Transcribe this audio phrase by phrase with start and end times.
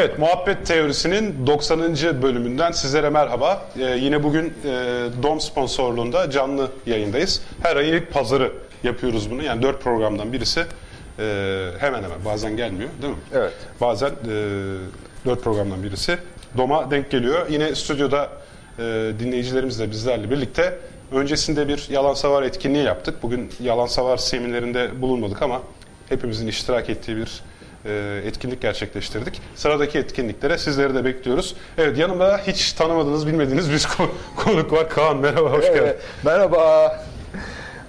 [0.00, 1.94] Evet, Muhabbet Teorisi'nin 90.
[2.22, 3.62] bölümünden sizlere merhaba.
[3.78, 4.72] Ee, yine bugün e,
[5.22, 7.42] DOM sponsorluğunda canlı yayındayız.
[7.62, 9.42] Her ayın ilk pazarı yapıyoruz bunu.
[9.42, 10.64] Yani dört programdan birisi
[11.18, 13.18] e, hemen hemen bazen gelmiyor değil mi?
[13.34, 13.52] Evet.
[13.80, 14.14] Bazen e,
[15.24, 16.18] dört programdan birisi
[16.56, 17.46] DOM'a denk geliyor.
[17.50, 18.28] Yine stüdyoda
[18.78, 18.82] e,
[19.18, 20.78] dinleyicilerimizle bizlerle birlikte
[21.12, 23.22] öncesinde bir yalan savar etkinliği yaptık.
[23.22, 25.62] Bugün yalan savar seminerinde bulunmadık ama
[26.08, 27.42] hepimizin iştirak ettiği bir
[27.84, 29.40] e, etkinlik gerçekleştirdik.
[29.54, 31.56] Sıradaki etkinliklere sizleri de bekliyoruz.
[31.78, 34.88] Evet yanımda hiç tanımadığınız, bilmediğiniz bir ko- konuk var.
[34.88, 35.78] Kaan merhaba, hoş geldin.
[35.82, 36.96] Evet, merhaba.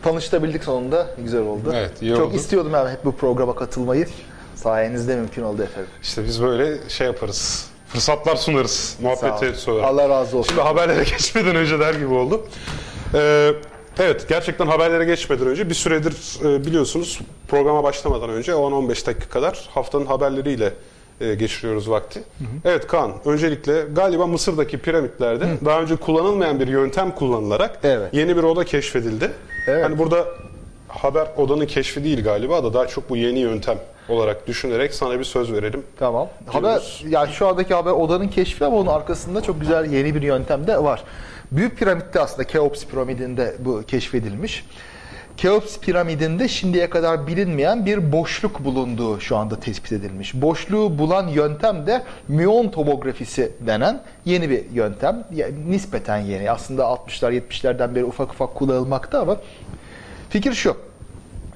[0.04, 1.08] Tanıştabildik sonunda.
[1.18, 1.72] Güzel oldu.
[1.76, 2.36] Evet, iyi Çok oldu.
[2.36, 4.08] istiyordum yani hep bu programa katılmayı.
[4.56, 5.90] Sayenizde mümkün oldu efendim.
[6.04, 7.68] İşte biz böyle şey yaparız.
[7.88, 9.86] Fırsatlar sunarız muhabbeti sonra.
[9.88, 10.50] Allah razı olsun.
[10.50, 12.48] Şimdi haberlere geçmeden önce der gibi oldu.
[13.14, 13.52] Ee,
[14.02, 16.14] evet gerçekten haberlere geçmeden önce bir süredir
[16.46, 20.74] e, biliyorsunuz programa başlamadan önce 10-15 dakika kadar haftanın haberleriyle
[21.22, 22.24] e, geçiriyoruz vakti.
[22.66, 28.14] Evet Kaan öncelikle galiba Mısır'daki piramitlerde daha önce kullanılmayan bir yöntem kullanılarak Evet.
[28.14, 29.32] yeni bir oda keşfedildi.
[29.68, 29.84] Evet.
[29.86, 30.26] Hani burada
[30.88, 33.78] haber odanın keşfi değil galiba da daha çok bu yeni yöntem
[34.10, 35.84] olarak düşünerek sana bir söz verelim.
[36.00, 36.28] Tamam.
[36.48, 37.04] Haber, Diyoruz.
[37.10, 40.84] yani şu andaki haber odanın keşfi ama onun arkasında çok güzel yeni bir yöntem de
[40.84, 41.04] var.
[41.52, 44.66] Büyük piramitte aslında Keops piramidinde bu keşfedilmiş.
[45.38, 50.34] Keops piramidinde şimdiye kadar bilinmeyen bir boşluk bulunduğu şu anda tespit edilmiş.
[50.34, 55.24] Boşluğu bulan yöntem de müon tomografisi denen yeni bir yöntem.
[55.32, 56.52] Yani nispeten yeni.
[56.52, 59.38] Aslında 60'lar 70'lerden beri ufak ufak kullanılmakta ama
[60.30, 60.78] fikir şu.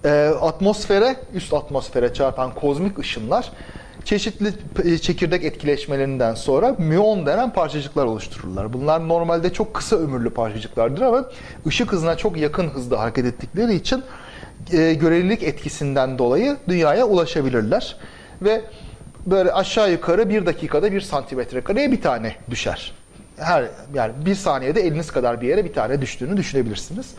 [0.06, 3.52] Ee, atmosfere, üst atmosfere çarpan kozmik ışınlar
[4.06, 8.74] çeşitli e, çekirdek etkileşmelerinden sonra müon denen parçacıklar oluştururlar.
[8.74, 11.26] Bunlar normalde çok kısa ömürlü parçacıklardır ama
[11.68, 14.04] ışık hızına çok yakın hızda hareket ettikleri için
[14.72, 17.96] e, görelilik etkisinden dolayı dünyaya ulaşabilirler.
[18.42, 18.62] Ve
[19.26, 22.94] böyle aşağı yukarı bir dakikada bir santimetre kareye bir tane düşer.
[23.38, 27.14] Her yani bir saniyede eliniz kadar bir yere bir tane düştüğünü düşünebilirsiniz.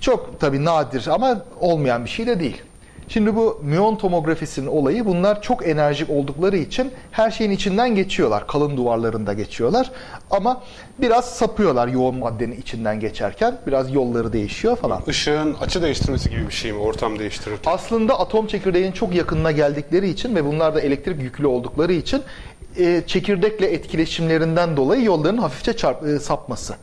[0.00, 2.62] Çok tabii nadir ama olmayan bir şey de değil.
[3.08, 8.46] Şimdi bu müon tomografisinin olayı bunlar çok enerjik oldukları için her şeyin içinden geçiyorlar.
[8.46, 9.90] Kalın duvarlarında geçiyorlar.
[10.30, 10.62] Ama
[10.98, 13.58] biraz sapıyorlar yoğun maddenin içinden geçerken.
[13.66, 15.02] Biraz yolları değişiyor falan.
[15.06, 17.72] Işığın açı değiştirmesi gibi bir şey mi ortam değiştirirken?
[17.72, 22.22] Aslında atom çekirdeğinin çok yakınına geldikleri için ve bunlar da elektrik yüklü oldukları için
[22.78, 26.74] e, çekirdekle etkileşimlerinden dolayı yolların hafifçe çarp, e, sapması.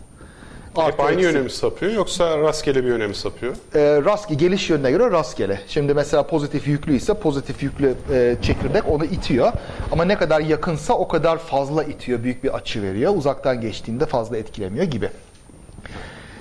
[0.78, 1.24] Hep Artı aynı eksi.
[1.26, 3.54] yöne mi sapıyor yoksa rastgele bir yöne mi sapıyor?
[3.76, 5.60] e, rastgele geliş yönüne göre rastgele.
[5.68, 9.52] Şimdi mesela pozitif yüklü ise pozitif yüklü e, çekirdek onu itiyor.
[9.92, 12.24] Ama ne kadar yakınsa o kadar fazla itiyor.
[12.24, 13.14] Büyük bir açı veriyor.
[13.16, 15.10] Uzaktan geçtiğinde fazla etkilemiyor gibi.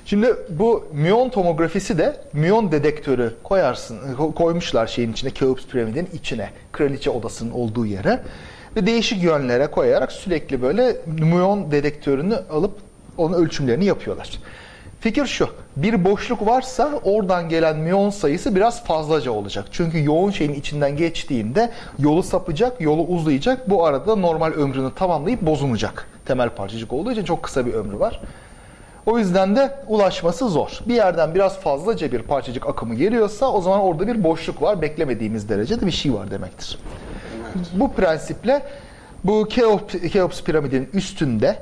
[0.07, 6.51] Şimdi bu müon tomografisi de müon dedektörü koyarsın ko- koymuşlar şeyin içine Keops piramidin içine
[6.73, 8.23] kraliçe odasının olduğu yere
[8.77, 12.73] ve değişik yönlere koyarak sürekli böyle müon dedektörünü alıp
[13.19, 14.31] onun ölçümlerini yapıyorlar.
[15.01, 15.49] Fikir şu.
[15.77, 19.65] Bir boşluk varsa oradan gelen müon sayısı biraz fazlaca olacak.
[19.71, 23.71] Çünkü yoğun şeyin içinden geçtiğinde yolu sapacak, yolu uzayacak.
[23.71, 26.09] Bu arada normal ömrünü tamamlayıp bozulacak.
[26.27, 28.21] Temel parçacık olduğu için çok kısa bir ömrü var.
[29.07, 30.79] O yüzden de ulaşması zor.
[30.87, 34.83] Bir yerden biraz fazlaca bir parçacık akımı geliyorsa o zaman orada bir boşluk var.
[34.83, 36.79] Beklemediğimiz derecede bir şey var demektir.
[37.73, 38.63] Bu prensiple
[39.25, 41.57] bu Keops, Keops piramidin üstünde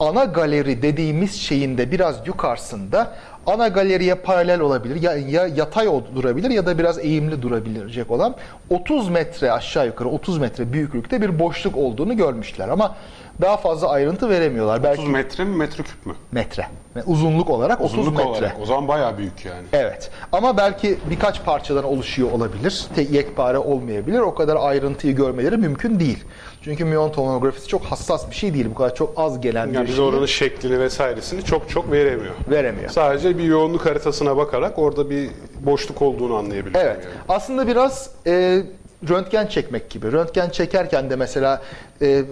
[0.00, 3.12] ana galeri dediğimiz şeyin de biraz yukarısında
[3.46, 8.34] ana galeriye paralel olabilir ya, ya yatay durabilir ya da biraz eğimli durabilecek olan
[8.70, 12.94] 30 metre aşağı yukarı 30 metre büyüklükte bir boşluk olduğunu görmüşler ama
[13.40, 14.82] daha fazla ayrıntı veremiyorlar.
[14.82, 16.14] Belki 30 metre mi metreküp mü?
[16.32, 16.66] metre.
[17.06, 18.30] Uzunluk olarak 30 Uzunluk metre.
[18.30, 18.56] olarak.
[18.62, 19.66] O zaman bayağı büyük yani.
[19.72, 20.10] Evet.
[20.32, 22.86] Ama belki birkaç parçadan oluşuyor olabilir.
[22.94, 24.18] Tek yekpare olmayabilir.
[24.18, 26.24] O kadar ayrıntıyı görmeleri mümkün değil.
[26.64, 28.66] Çünkü müon tomografisi çok hassas bir şey değil.
[28.70, 32.34] Bu kadar çok az gelen Yani bir bize şeyi oranın şeklini vesairesini çok çok veremiyor.
[32.50, 32.90] veremiyor.
[32.90, 35.30] Sadece bir yoğunluk haritasına bakarak orada bir
[35.60, 36.88] boşluk olduğunu anlayabiliyorum.
[36.88, 37.04] Evet.
[37.04, 37.14] yani.
[37.28, 38.62] Aslında biraz e,
[39.08, 40.12] röntgen çekmek gibi.
[40.12, 41.62] Röntgen çekerken de mesela
[42.02, 42.24] e,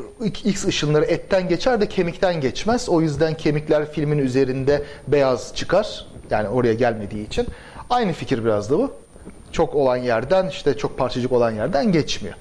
[0.45, 2.89] X ışınları etten geçer de kemikten geçmez.
[2.89, 6.07] O yüzden kemikler filmin üzerinde beyaz çıkar.
[6.31, 7.47] Yani oraya gelmediği için.
[7.91, 8.91] Aynı fikir biraz da bu.
[9.53, 12.35] Çok olan yerden işte çok parçacık olan yerden geçmiyor.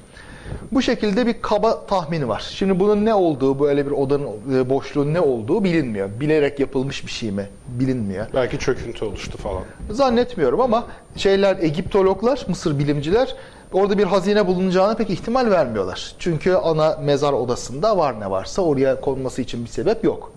[0.72, 2.52] Bu şekilde bir kaba tahmini var.
[2.56, 6.10] Şimdi bunun ne olduğu, böyle bir odanın e, boşluğun ne olduğu bilinmiyor.
[6.20, 7.50] Bilerek yapılmış bir şey mi?
[7.68, 8.26] Bilinmiyor.
[8.34, 9.64] Belki çöküntü oluştu falan.
[9.90, 10.84] Zannetmiyorum ama
[11.16, 13.36] şeyler Egiptologlar, Mısır bilimciler
[13.74, 16.16] orada bir hazine bulunacağına pek ihtimal vermiyorlar.
[16.20, 20.34] Çünkü ana mezar odasında var ne varsa oraya konması için bir sebep yok.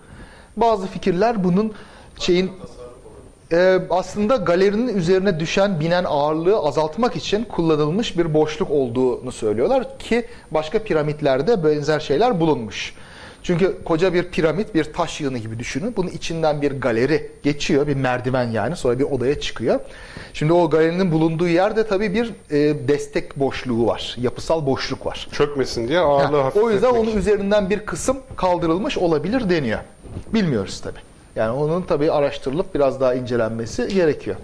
[0.57, 1.73] Bazı fikirler bunun
[2.19, 2.51] şeyin
[3.51, 10.25] e, aslında galerinin üzerine düşen binen ağırlığı azaltmak için kullanılmış bir boşluk olduğunu söylüyorlar ki
[10.51, 12.93] başka piramitlerde benzer şeyler bulunmuş.
[13.43, 15.93] Çünkü koca bir piramit, bir taş yığını gibi düşünün.
[15.97, 18.75] Bunun içinden bir galeri geçiyor, bir merdiven yani.
[18.75, 19.79] Sonra bir odaya çıkıyor.
[20.33, 24.15] Şimdi o galerinin bulunduğu yerde tabii bir e, destek boşluğu var.
[24.21, 25.27] Yapısal boşluk var.
[25.31, 26.65] Çökmesin diye ağırlığı Ha, hafifletmek.
[26.65, 29.79] o yüzden onun üzerinden bir kısım kaldırılmış olabilir deniyor.
[30.33, 30.99] Bilmiyoruz tabii.
[31.35, 34.35] Yani onun tabii araştırılıp biraz daha incelenmesi gerekiyor.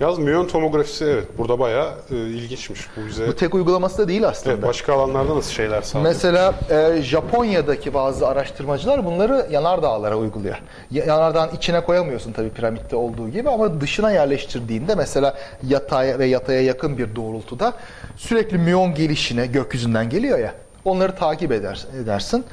[0.00, 3.28] Yalnız müyon tomografisi evet burada bayağı e, ilginçmiş bu bize.
[3.28, 4.54] Bu tek uygulaması da değil aslında.
[4.54, 6.12] Evet, başka alanlarda nasıl şeyler sağlıyor?
[6.12, 10.56] Mesela e, Japonya'daki bazı araştırmacılar bunları yanardağlara uyguluyor.
[10.90, 15.34] Ya- Yanardağın içine koyamıyorsun tabii piramitte olduğu gibi ama dışına yerleştirdiğinde mesela
[15.68, 17.72] yatay ve yataya yakın bir doğrultuda
[18.16, 20.54] sürekli müyon gelişine gökyüzünden geliyor ya.
[20.84, 22.44] Onları takip eder, edersin.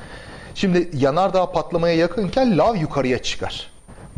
[0.56, 3.70] Şimdi yanardağ patlamaya yakınken lav yukarıya çıkar.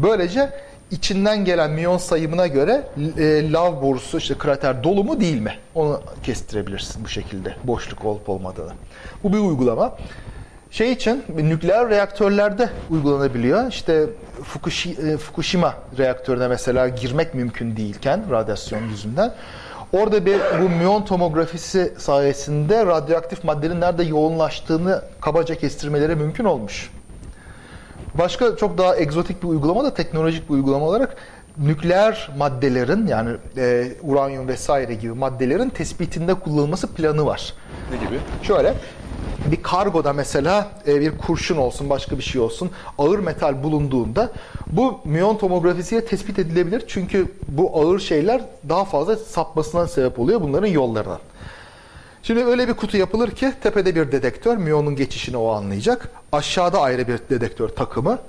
[0.04, 0.50] Böylece
[0.92, 2.84] içinden gelen müyon sayımına göre
[3.18, 5.54] e, lav borusu işte krater dolu mu değil mi?
[5.76, 8.72] Onu kestirebilirsin bu şekilde boşluk olup olmadığını.
[9.24, 9.98] Bu bir uygulama.
[10.72, 13.68] Şey için nükleer reaktörlerde uygulanabiliyor.
[13.68, 19.34] İşte e, Fukushima reaktörüne mesela girmek mümkün değilken radyasyon yüzünden
[19.94, 26.90] orada bir bu müyon tomografisi sayesinde radyoaktif maddenin nerede yoğunlaştığını kabaca kestirmeleri mümkün olmuş.
[28.18, 31.16] Başka çok daha egzotik bir uygulama da teknolojik bir uygulama olarak
[31.58, 37.54] nükleer maddelerin yani e, uranyum vesaire gibi maddelerin tespitinde kullanılması planı var.
[37.92, 38.20] Ne gibi?
[38.44, 38.74] Şöyle
[39.52, 44.32] bir kargoda mesela e, bir kurşun olsun başka bir şey olsun ağır metal bulunduğunda
[44.68, 46.84] bu müyon tomografisiyle tespit edilebilir.
[46.88, 51.20] Çünkü bu ağır şeyler daha fazla sapmasına sebep oluyor bunların yollarından.
[52.24, 56.10] Şimdi öyle bir kutu yapılır ki tepede bir dedektör müyonun geçişini o anlayacak.
[56.32, 58.20] Aşağıda ayrı bir dedektör takımı.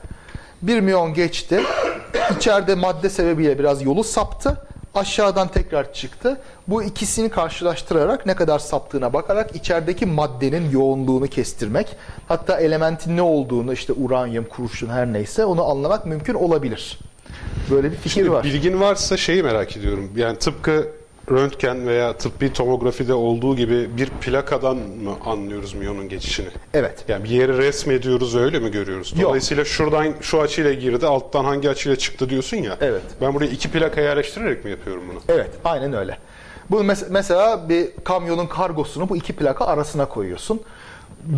[0.63, 1.61] Bir müyon geçti.
[2.37, 4.67] İçeride madde sebebiyle biraz yolu saptı.
[4.95, 6.41] Aşağıdan tekrar çıktı.
[6.69, 11.97] Bu ikisini karşılaştırarak ne kadar saptığına bakarak içerideki maddenin yoğunluğunu kestirmek,
[12.29, 16.99] hatta elementin ne olduğunu işte uranyum, kurşun her neyse onu anlamak mümkün olabilir.
[17.71, 18.45] Böyle bir fikir Şimdi var.
[18.45, 20.11] bilgin varsa şeyi merak ediyorum.
[20.17, 20.89] Yani tıpkı
[21.31, 26.49] röntgen veya tıbbi tomografide olduğu gibi bir plakadan mı anlıyoruz miyonun geçişini?
[26.75, 27.05] Evet.
[27.09, 29.13] Yani bir yeri resmediyoruz öyle mi görüyoruz?
[29.17, 29.23] Yok.
[29.23, 32.77] Dolayısıyla şuradan şu açıyla girdi, alttan hangi açıyla çıktı diyorsun ya.
[32.81, 33.03] Evet.
[33.21, 35.19] Ben buraya iki plaka yerleştirerek mi yapıyorum bunu?
[35.29, 36.19] Evet, aynen öyle.
[36.71, 40.61] Bu mes- mesela bir kamyonun kargosunu bu iki plaka arasına koyuyorsun.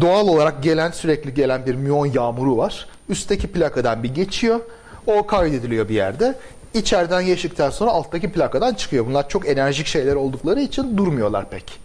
[0.01, 2.89] Doğal olarak gelen sürekli gelen bir müyon yağmuru var.
[3.09, 4.61] Üstteki plakadan bir geçiyor.
[5.07, 6.39] O kaydediliyor bir yerde.
[6.75, 9.07] İçeriden geçtikten sonra alttaki plakadan çıkıyor.
[9.07, 11.81] Bunlar çok enerjik şeyler oldukları için durmuyorlar pek.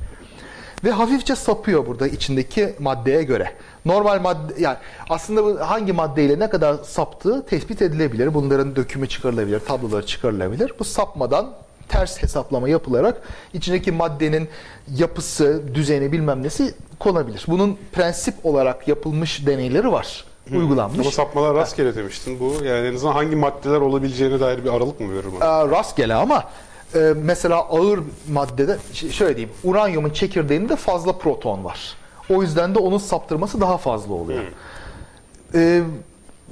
[0.84, 3.52] Ve hafifçe sapıyor burada içindeki maddeye göre.
[3.86, 4.78] Normal madde yani
[5.10, 8.34] aslında hangi maddeyle ne kadar saptığı tespit edilebilir.
[8.34, 10.74] Bunların dökümü çıkarılabilir, tabloları çıkarılabilir.
[10.80, 11.54] Bu sapmadan
[11.90, 13.22] ters hesaplama yapılarak
[13.54, 14.50] içindeki maddenin
[14.96, 17.46] yapısı, düzeni bilmem nesi konabilir.
[17.48, 20.26] Bunun prensip olarak yapılmış deneyleri var.
[20.52, 21.00] Uygulanmış.
[21.00, 22.40] Ama sapmalar rastgele demiştin.
[22.40, 25.62] Bu yani en azından hangi maddeler olabileceğine dair bir aralık mı verir bana?
[25.62, 26.44] Ee, rastgele ama
[26.96, 28.00] e, mesela ağır
[28.32, 28.78] maddede
[29.12, 31.94] şöyle diyeyim uranyumun çekirdeğinde fazla proton var.
[32.30, 34.44] O yüzden de onun saptırması daha fazla oluyor.
[35.54, 35.84] Ee,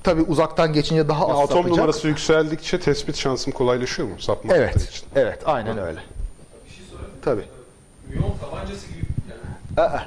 [0.04, 1.78] tabii uzaktan geçince daha az Yani atom sapacak.
[1.78, 4.76] numarası yükseldikçe tespit şansım kolaylaşıyor mu sapma Evet.
[4.90, 5.06] için?
[5.16, 6.00] Evet, aynen öyle.
[6.66, 7.12] Bir şey sorayım.
[7.26, 7.46] Tabii.
[8.10, 9.06] Müyon tabancası gibi
[9.78, 10.00] yani Aa,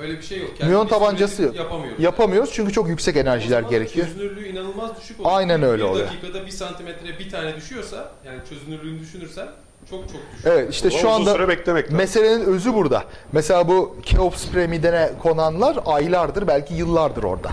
[0.00, 0.50] öyle bir şey yok.
[0.62, 1.42] müyon biz tabancası.
[1.42, 2.02] Yapamıyoruz.
[2.04, 4.06] Yapamıyoruz çünkü çok yüksek enerjiler gerekiyor.
[4.06, 5.36] Çözünürlüğü inanılmaz düşük oluyor.
[5.36, 6.06] Aynen öyle bir oluyor.
[6.08, 9.46] dakikada bir santimetre bir tane düşüyorsa yani çözünürlüğünü düşünürsen
[9.90, 10.46] çok çok düşük.
[10.46, 11.96] Evet işte Ama şu anda süre beklemek lazım.
[11.98, 13.04] meselenin özü burada.
[13.32, 17.50] Mesela bu Keops piramidine konanlar aylardır belki yıllardır orada.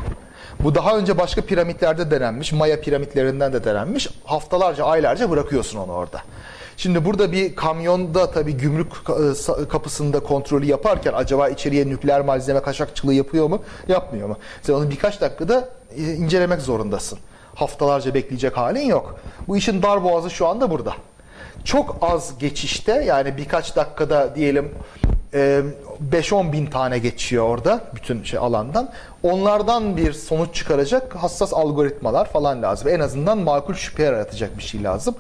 [0.60, 4.10] Bu daha önce başka piramitlerde denenmiş, Maya piramitlerinden de denenmiş.
[4.26, 6.22] Haftalarca, aylarca bırakıyorsun onu orada.
[6.82, 13.14] Şimdi burada bir kamyonda tabii gümrük ka- kapısında kontrolü yaparken acaba içeriye nükleer malzeme kaçakçılığı
[13.14, 14.38] yapıyor mu, yapmıyor mu?
[14.62, 17.20] Sen onu birkaç dakikada e, incelemek zorundasın.
[17.56, 19.20] Haftalarca bekleyecek halin yok.
[19.48, 20.94] Bu işin dar boğazı şu anda burada
[21.64, 24.72] çok az geçişte yani birkaç dakikada diyelim
[25.34, 25.62] e,
[26.12, 28.90] 5-10 bin tane geçiyor orada bütün şey alandan.
[29.24, 32.88] Onlardan bir sonuç çıkaracak hassas algoritmalar falan lazım.
[32.90, 35.16] En azından makul şüphe yaratacak bir şey lazım.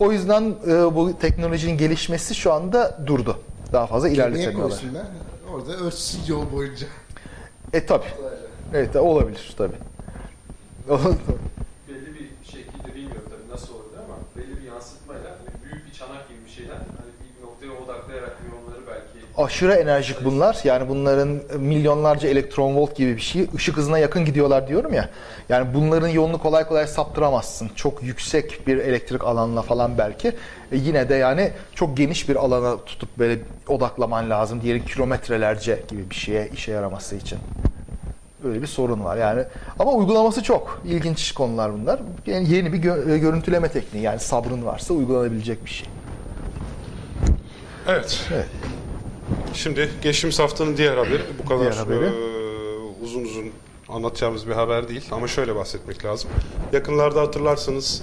[0.00, 3.38] O yüzden e, bu teknolojinin gelişmesi şu anda durdu.
[3.72, 4.78] Daha fazla Niye ilerletemiyorlar.
[4.80, 5.06] koysunlar?
[5.54, 6.86] Orada ölçsün yol boyunca.
[7.72, 8.04] E tabi.
[8.74, 9.72] Evet olabilir tabi.
[11.88, 16.28] Belli bir şekilde bilmiyorum tabii nasıl olur ama belli bir yansıtmayla hani büyük bir çanak
[16.28, 20.58] gibi bir şeyden hani bir noktaya odaklayarak miyonları belki aşırı enerjik bunlar.
[20.64, 21.28] Yani bunların
[21.58, 23.46] milyonlarca elektron volt gibi bir şey.
[23.54, 25.08] Işık hızına yakın gidiyorlar diyorum ya.
[25.48, 27.70] Yani bunların yolunu kolay kolay saptıramazsın.
[27.76, 30.28] Çok yüksek bir elektrik alanla falan belki.
[30.72, 34.62] E yine de yani çok geniş bir alana tutup böyle odaklaman lazım.
[34.62, 37.38] Diğeri kilometrelerce gibi bir şeye işe yaraması için.
[38.44, 39.42] Böyle bir sorun var yani.
[39.78, 40.82] Ama uygulaması çok.
[40.84, 42.00] ilginç konular bunlar.
[42.26, 44.04] Yani yeni bir gö- e, görüntüleme tekniği.
[44.04, 45.86] Yani sabrın varsa uygulanabilecek bir şey.
[47.88, 48.28] Evet.
[48.34, 48.46] Evet.
[49.54, 52.04] Şimdi geçtiğimiz haftanın diğer haberi bu kadar Diğer haberi.
[52.04, 52.12] e,
[53.04, 53.44] uzun uzun
[53.88, 56.30] anlatacağımız bir haber değil ama şöyle bahsetmek lazım.
[56.72, 58.02] Yakınlarda hatırlarsanız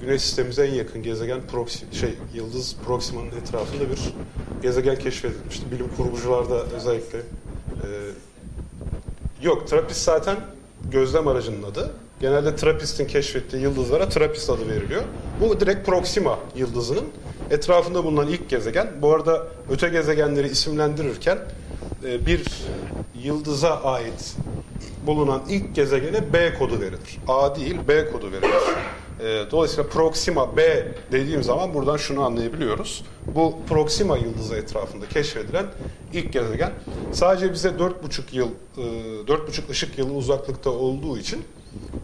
[0.00, 3.98] Güneş sistemimize en yakın gezegen Proxi, şey Yıldız Proxima'nın etrafında bir
[4.62, 5.70] gezegen keşfedilmişti.
[5.72, 7.86] Bilim kurgucular da özellikle e,
[9.42, 10.36] yok Trappist zaten
[10.90, 11.90] gözlem aracının adı.
[12.20, 15.02] Genelde Trappist'in keşfettiği yıldızlara Trappist adı veriliyor.
[15.40, 17.04] Bu direkt Proxima yıldızının
[17.50, 18.88] etrafında bulunan ilk gezegen.
[19.02, 21.38] Bu arada öte gezegenleri isimlendirirken
[22.04, 22.44] e, bir
[23.22, 24.36] yıldıza ait
[25.06, 27.18] bulunan ilk gezegene B kodu verilir.
[27.28, 28.50] A değil B kodu verilir.
[29.20, 33.04] E, Dolayısıyla Proxima B dediğim zaman buradan şunu anlayabiliyoruz.
[33.34, 35.66] Bu Proxima yıldızı etrafında keşfedilen
[36.12, 36.72] ilk gezegen
[37.12, 38.80] sadece bize 4,5 yıl, e,
[39.26, 41.44] 4,5 ışık yılı uzaklıkta olduğu için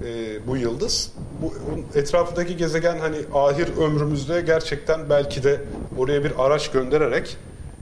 [0.04, 1.12] e, bu yıldız.
[1.42, 1.54] Bu
[1.98, 5.60] etrafındaki gezegen hani ahir ömrümüzde gerçekten belki de
[5.98, 7.36] oraya bir araç göndererek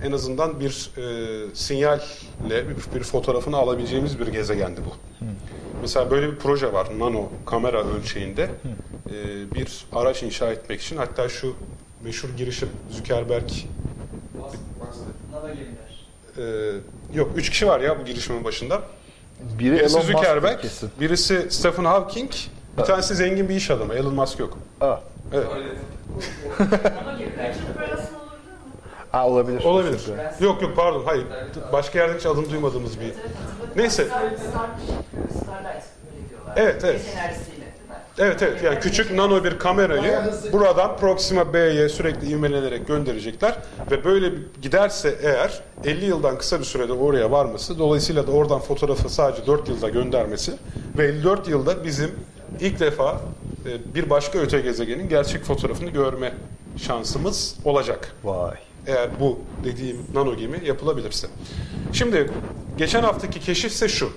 [0.05, 2.05] en azından bir e, sinyalle
[2.51, 5.25] bir, bir fotoğrafını alabileceğimiz bir gezegendi bu.
[5.81, 11.29] Mesela böyle bir proje var nano kamera ölçeğinde e, bir araç inşa etmek için hatta
[11.29, 11.55] şu
[12.05, 13.51] meşhur girişim Zuckerberg
[15.33, 16.07] Nano gemiler.
[16.39, 16.73] e,
[17.15, 18.83] yok üç kişi var ya bu girişimin başında.
[19.59, 20.91] Biri Birisi Elon Musk Zuckerberg, kesin.
[21.01, 22.31] birisi Stephen Hawking,
[22.79, 23.95] bir tanesi zengin bir iş adamı.
[23.95, 24.59] Elon Musk yok.
[24.81, 24.97] Aa,
[25.33, 25.47] Evet.
[29.13, 29.65] Ha, olabilir.
[29.65, 30.01] Olabilir.
[30.41, 31.27] Yok yok pardon hayır.
[31.73, 33.13] Başka yerde hiç adını duymadığımız bir.
[33.77, 34.09] Neyse.
[36.57, 37.01] Evet, evet.
[37.05, 37.95] Güneş enerjisiyle değil mi?
[38.23, 40.21] Evet evet yani küçük nano bir kamerayı
[40.53, 43.57] buradan Proxima B'ye sürekli ivmelenerek gönderecekler
[43.91, 48.61] ve böyle bir- giderse eğer 50 yıldan kısa bir sürede oraya varması dolayısıyla da oradan
[48.61, 50.53] fotoğrafı sadece 4 yılda göndermesi
[50.99, 52.11] ve 54 yılda bizim
[52.61, 53.21] ilk defa
[53.67, 56.33] e, bir başka öte gezegenin gerçek fotoğrafını görme
[56.77, 58.13] şansımız olacak.
[58.25, 58.55] Vay.
[58.87, 61.27] Eğer bu dediğim nano gemi yapılabilirse.
[61.93, 62.31] Şimdi
[62.79, 64.11] geçen haftaki keşifse şu.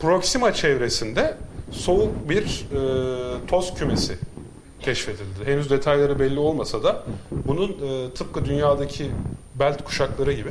[0.00, 1.34] Proxima çevresinde
[1.74, 4.18] soğuk bir e, toz kümesi
[4.80, 5.44] keşfedildi.
[5.44, 9.10] Henüz detayları belli olmasa da bunun e, tıpkı dünyadaki
[9.54, 10.50] belt kuşakları gibi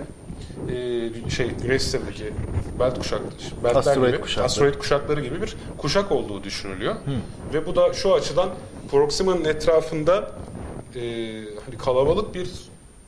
[0.70, 2.34] e, şey güneş sistemindeki
[2.80, 3.32] belt kuşakları,
[3.64, 4.46] beltler Asteroid gibi, kuşakları.
[4.46, 6.96] asteroid kuşakları gibi bir kuşak olduğu düşünülüyor.
[7.54, 8.50] Ve bu da şu açıdan
[8.92, 10.32] Proxima'nın etrafında
[10.96, 11.02] e,
[11.66, 12.50] hani kalabalık bir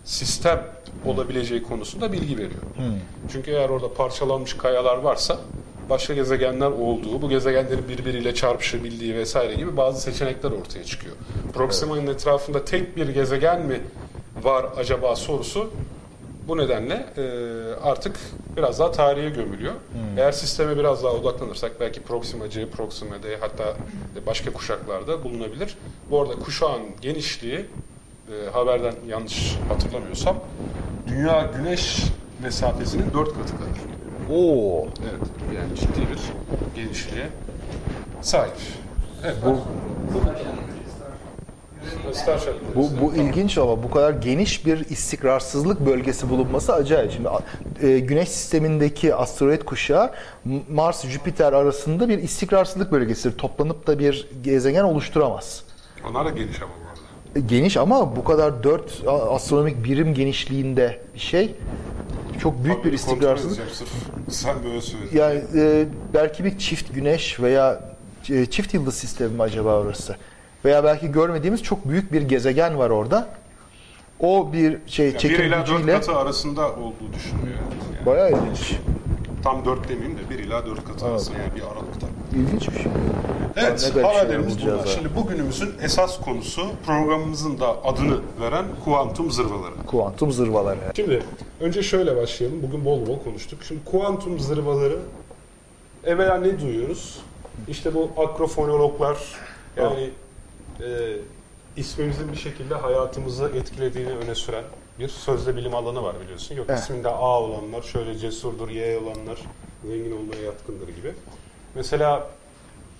[0.03, 0.67] sistem
[1.05, 2.61] olabileceği konusunda bilgi veriyor.
[3.31, 5.37] Çünkü eğer orada parçalanmış kayalar varsa
[5.89, 11.15] başka gezegenler olduğu, bu gezegenlerin birbiriyle çarpışabildiği vesaire gibi bazı seçenekler ortaya çıkıyor.
[11.53, 13.81] Proxima'nın etrafında tek bir gezegen mi
[14.43, 15.71] var acaba sorusu
[16.47, 17.23] bu nedenle e,
[17.83, 18.15] artık
[18.57, 19.73] biraz daha tarihe gömülüyor.
[20.17, 23.75] Eğer sisteme biraz daha odaklanırsak belki Proxima C, Proxima D hatta
[24.25, 25.77] başka kuşaklarda bulunabilir.
[26.11, 27.65] Bu arada kuşağın genişliği
[28.29, 30.39] e, haberden yanlış hatırlamıyorsam
[31.07, 32.03] dünya güneş
[32.43, 33.94] mesafesinin dört katı kadar.
[34.31, 34.87] Oo.
[35.01, 36.19] Evet yani ciddi bir
[36.81, 37.25] genişliğe
[38.21, 38.53] sahip.
[39.23, 39.57] Evet, bu.
[42.75, 47.11] Bu, bu ilginç ama bu kadar geniş bir istikrarsızlık bölgesi bulunması acayip.
[47.11, 47.29] Şimdi
[47.81, 50.11] e, Güneş sistemindeki asteroid kuşağı
[50.45, 53.37] M- Mars Jüpiter arasında bir istikrarsızlık bölgesidir.
[53.37, 55.63] Toplanıp da bir gezegen oluşturamaz.
[56.09, 56.99] Onlar da geniş ama bu arada.
[57.35, 61.55] E, Geniş ama bu kadar 4 astronomik birim genişliğinde bir şey
[62.39, 63.67] çok büyük bir Haberi kontrol istikrarsızlık.
[64.29, 65.05] Sen böyle söyle.
[65.13, 67.95] Yani e, belki bir çift güneş veya
[68.29, 70.15] e, çift yıldız sistemi mi acaba orası?
[70.65, 73.27] Veya belki görmediğimiz çok büyük bir gezegen var orada.
[74.19, 77.57] O bir şey Yani çekim 1 ila 4 gücüyle katı arasında olduğu düşünülüyor.
[77.95, 78.75] Yani bayağı ilginç.
[79.43, 82.07] tam 4 demeyeyim de 1 ila 4 katı arasında yani bir aralıkta.
[82.35, 82.91] İlginç bir şey.
[83.55, 84.73] Evet, haberlerimiz bunlar.
[84.73, 89.73] bulacağız Şimdi bugünümüzün esas konusu programımızın da adını veren kuantum zırvaları.
[89.87, 90.79] Kuantum zırvaları.
[90.95, 91.23] Şimdi
[91.59, 92.63] önce şöyle başlayalım.
[92.63, 93.63] Bugün bol bol konuştuk.
[93.63, 94.99] Şimdi kuantum zırvaları
[96.03, 97.19] evvela ne duyuyoruz?
[97.67, 99.17] İşte bu akrofonologlar
[99.77, 100.09] yani
[100.79, 101.17] e,
[101.77, 104.63] ismimizin bir şekilde hayatımızı etkilediğini öne süren
[104.99, 106.55] bir sözde bilim alanı var biliyorsun.
[106.55, 106.79] Yok Evet.
[106.79, 109.39] isminde A olanlar, şöyle cesurdur, Y olanlar
[109.87, 111.13] zengin olmaya yatkındır gibi.
[111.75, 112.27] Mesela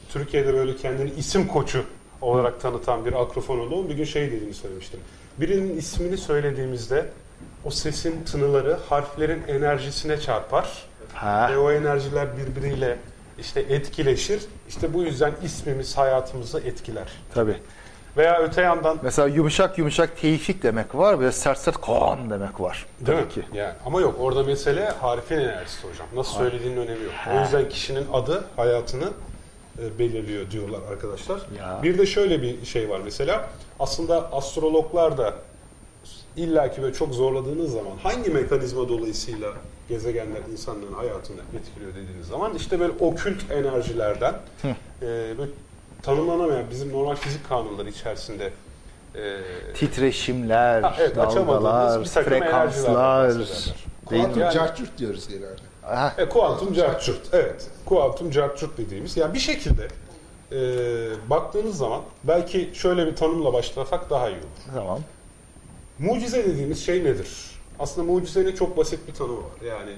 [0.09, 1.83] Türkiye'de böyle kendini isim koçu
[2.21, 4.99] olarak tanıtan bir akrofonoloğun bir gün şey dediğini söylemiştim.
[5.37, 7.09] Birinin ismini söylediğimizde
[7.65, 10.85] o sesin tınıları harflerin enerjisine çarpar.
[11.13, 11.49] Ha.
[11.51, 12.97] Ve o enerjiler birbiriyle
[13.39, 14.41] işte etkileşir.
[14.69, 17.07] İşte bu yüzden ismimiz hayatımızı etkiler.
[17.33, 17.57] Tabii.
[18.17, 22.85] Veya öte yandan Mesela yumuşak yumuşak tevfik demek var ve sert sert Kaan demek var.
[22.99, 23.29] Değil mi?
[23.29, 23.43] ki.
[23.53, 26.07] Yani, ama yok orada mesele harfin enerjisi hocam.
[26.15, 27.13] Nasıl söylediğinin önemi yok.
[27.35, 29.09] O yüzden kişinin adı hayatını
[29.79, 31.41] e, belirliyor diyorlar arkadaşlar.
[31.59, 31.79] Ya.
[31.83, 33.49] Bir de şöyle bir şey var mesela.
[33.79, 35.33] Aslında astrologlar da
[36.37, 39.49] illaki böyle çok zorladığınız zaman hangi mekanizma dolayısıyla
[39.89, 44.73] gezegenler insanların hayatını etkiliyor dediğiniz zaman işte böyle okült enerjilerden e,
[45.37, 45.51] böyle
[46.05, 48.53] tanımlanamayan bizim normal fizik kanunları içerisinde
[49.15, 49.41] e,
[49.73, 53.33] Titreşimler, Ha, evet, dalgalar, frekanslar.
[54.05, 55.55] Kuantum Yani- cartçurt diyoruz genelde.
[55.83, 57.21] Aha, E, kuantum cartçurt.
[57.33, 57.67] Evet.
[57.85, 59.17] Kuantum cartçurt dediğimiz.
[59.17, 59.87] Yani bir şekilde
[60.51, 60.59] e,
[61.29, 64.73] baktığınız zaman belki şöyle bir tanımla başlasak daha iyi olur.
[64.75, 64.99] tamam.
[65.99, 67.27] Mucize dediğimiz şey nedir?
[67.79, 69.61] Aslında mucizenin çok basit bir tanımı var.
[69.67, 69.91] Yani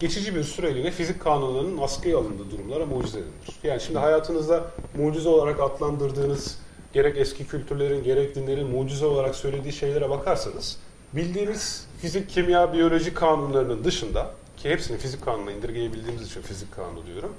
[0.00, 3.58] geçici bir süreliğine fizik kanunlarının askıya alındığı durumlara mucize denilir.
[3.62, 4.64] Yani şimdi hayatınızda
[4.96, 6.58] mucize olarak adlandırdığınız
[6.92, 10.78] gerek eski kültürlerin gerek dinlerin mucize olarak söylediği şeylere bakarsanız
[11.12, 17.32] bildiğimiz fizik, kimya, biyoloji kanunlarının dışında ki hepsini fizik kanununa indirgeyebildiğimiz için fizik kanunu diyorum.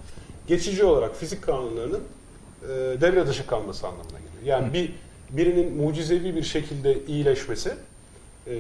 [0.47, 2.01] Geçici olarak fizik kanunlarının
[2.63, 2.67] e,
[3.01, 4.43] devre dışı kalması anlamına geliyor.
[4.45, 4.91] Yani bir
[5.29, 7.73] birinin mucizevi bir şekilde iyileşmesi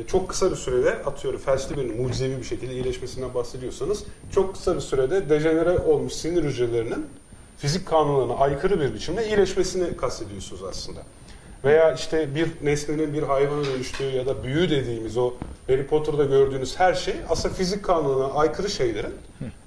[0.07, 4.81] çok kısa bir sürede atıyorum felçli birinin mucizevi bir şekilde iyileşmesinden bahsediyorsanız çok kısa bir
[4.81, 7.05] sürede dejenere olmuş sinir hücrelerinin
[7.57, 10.99] fizik kanunlarına aykırı bir biçimde iyileşmesini kastediyorsunuz aslında.
[11.63, 15.33] Veya işte bir nesnenin bir hayvana dönüştüğü ya da büyü dediğimiz o
[15.67, 19.13] Harry Potter'da gördüğünüz her şey aslında fizik kanununa aykırı şeylerin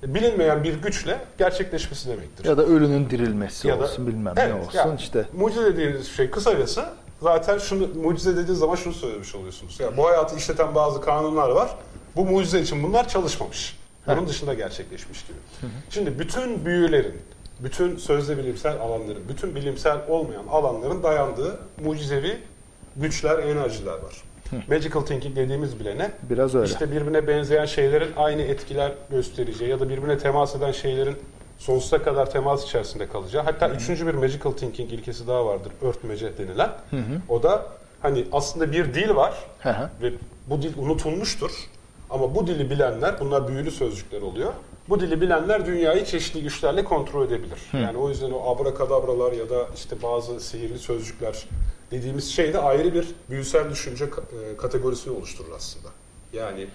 [0.03, 2.45] bilinmeyen bir güçle gerçekleşmesi demektir.
[2.45, 5.25] Ya da ölünün dirilmesi Ya da- olsun bilmem Evet, ne olsun yani işte.
[5.33, 6.85] Mucize dediğiniz şey kısacası
[7.23, 9.81] zaten şunu mucize dediğiniz zaman şunu söylemiş oluyorsunuz.
[9.81, 11.77] Yani bu hayatı işleten bazı kanunlar var.
[12.17, 13.77] Bu mucize için bunlar çalışmamış.
[14.07, 15.39] Bunun dışında gerçekleşmiş gibi.
[15.91, 17.15] Şimdi bütün büyülerin,
[17.61, 22.39] bütün sözde bilimsel alanların, bütün bilimsel olmayan alanların dayandığı mucizevi
[22.97, 24.23] güçler, enerjiler var.
[24.69, 26.11] Magical thinking dediğimiz bile ne?
[26.31, 26.67] Biraz öyle.
[26.67, 31.17] İşte birbirine benzeyen şeylerin aynı etkiler göstereceği ya da birbirine temas eden şeylerin
[31.61, 33.43] sonsuza kadar temas içerisinde kalacağı.
[33.43, 35.73] Hatta üçüncü bir magical thinking ilkesi daha vardır.
[35.83, 36.71] Örtmece denilen.
[37.29, 37.67] O da
[38.03, 39.91] hani aslında bir dil var Hı hı.
[40.03, 40.13] ve
[40.47, 41.51] bu dil unutulmuştur.
[42.11, 44.53] Ama bu dili bilenler, bunlar büyülü sözcükler oluyor.
[44.89, 47.59] Bu dili bilenler dünyayı çeşitli güçlerle kontrol edebilir.
[47.73, 51.45] Yani o yüzden o abrakadabralar ya da işte bazı sihirli sözcükler
[51.91, 55.89] dediğimiz şey de ayrı bir büyüsel düşünce e, kategorisini oluşturur aslında.
[56.33, 56.67] Yani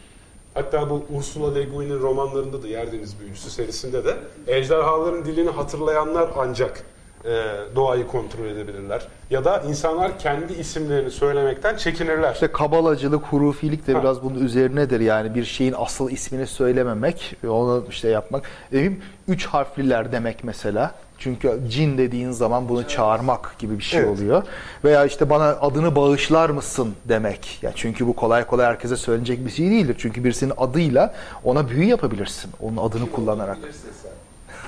[0.56, 4.16] hatta bu Ursula Le Guin'in romanlarında da Yerdeniz Büyücüsü serisinde de
[4.48, 6.84] ejderhaların dilini hatırlayanlar ancak
[7.26, 7.44] e,
[7.76, 9.08] doğayı kontrol edebilirler.
[9.30, 12.34] Ya da insanlar kendi isimlerini söylemekten çekinirler.
[12.34, 14.02] İşte kabalacılık, hurufilik de Ha.
[14.02, 15.00] biraz bunun üzerinedir.
[15.00, 18.46] Yani bir şeyin asıl ismini söylememek onu işte yapmak.
[18.74, 20.92] Evim üç harfliler demek mesela.
[21.18, 24.10] Çünkü cin dediğin zaman bunu çağırmak gibi bir şey Evet.
[24.10, 24.44] oluyor.
[24.84, 27.60] Veya işte bana adını bağışlar mısın demek.
[27.62, 29.96] Ya çünkü bu kolay kolay herkese söylenecek bir şey değildir.
[30.00, 32.52] Çünkü birisinin adıyla ona büyü yapabilirsin.
[32.62, 33.58] Onun adını kullanarak.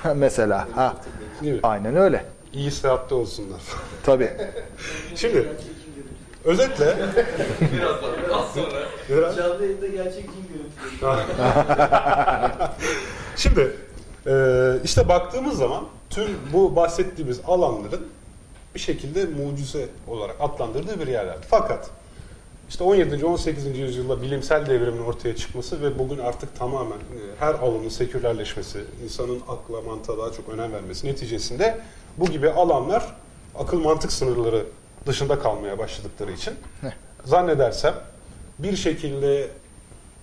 [0.16, 0.94] mesela ha.
[1.62, 2.24] Aynen öyle.
[2.52, 3.60] İyi sıhhatte olsunlar.
[4.02, 4.30] Tabii.
[5.16, 5.48] Şimdi
[6.44, 6.96] özetle
[7.60, 8.78] Birazdan, biraz sonra.
[9.08, 11.22] biraz- Canlı yayında gerçek cin görüntüleri.
[13.36, 13.76] Şimdi
[14.26, 14.32] e,
[14.84, 18.06] işte baktığımız zaman tüm bu bahsettiğimiz alanların
[18.74, 21.46] bir şekilde mucize olarak adlandırdığı bir yerlerdi.
[21.50, 21.90] Fakat
[22.68, 23.26] işte 17.
[23.26, 23.78] 18.
[23.78, 29.80] yüzyılda bilimsel devrimin ortaya çıkması ve bugün artık tamamen e, her alanın sekülerleşmesi, insanın akla
[29.80, 31.80] mantığa daha çok önem vermesi neticesinde
[32.16, 33.14] bu gibi alanlar
[33.58, 34.66] akıl mantık sınırları
[35.06, 36.54] dışında kalmaya başladıkları için
[37.24, 37.94] zannedersem
[38.58, 39.48] bir şekilde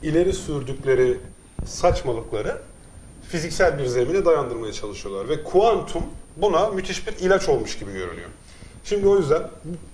[0.03, 1.17] ileri sürdükleri
[1.65, 2.61] saçmalıkları
[3.29, 5.29] fiziksel bir zemine dayandırmaya çalışıyorlar.
[5.29, 6.03] Ve kuantum
[6.37, 8.29] buna müthiş bir ilaç olmuş gibi görünüyor.
[8.85, 9.41] Şimdi o yüzden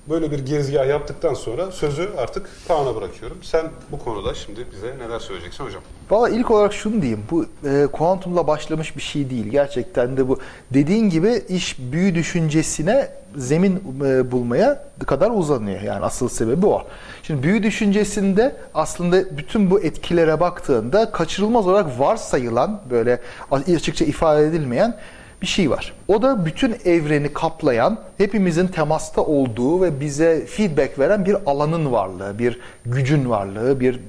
[0.10, 3.38] böyle bir girizgah yaptıktan sonra sözü artık Kaan'a bırakıyorum.
[3.42, 5.82] Sen bu konuda şimdi bize neler söyleyeceksin hocam?
[6.10, 7.24] Valla ilk olarak şunu diyeyim.
[7.32, 9.48] Bu e, kuantumla başlamış bir şey değil.
[9.48, 10.40] Gerçekten de bu
[10.74, 13.76] dediğin gibi iş büyü düşüncesine zemin
[14.06, 15.82] e, bulmaya kadar uzanıyor.
[15.82, 16.84] Yani asıl sebebi o.
[17.24, 24.98] Şimdi büyü düşüncesinde aslında bütün bu etkilere baktığında kaçırılmaz olarak varsayılan böyle açıkça ifade edilmeyen
[25.42, 25.94] bir şey var.
[26.08, 32.40] O da bütün evreni kaplayan, hepimizin temasta olduğu ve bize feedback veren bir alanın varlığı,
[32.40, 34.00] bir gücün varlığı, bir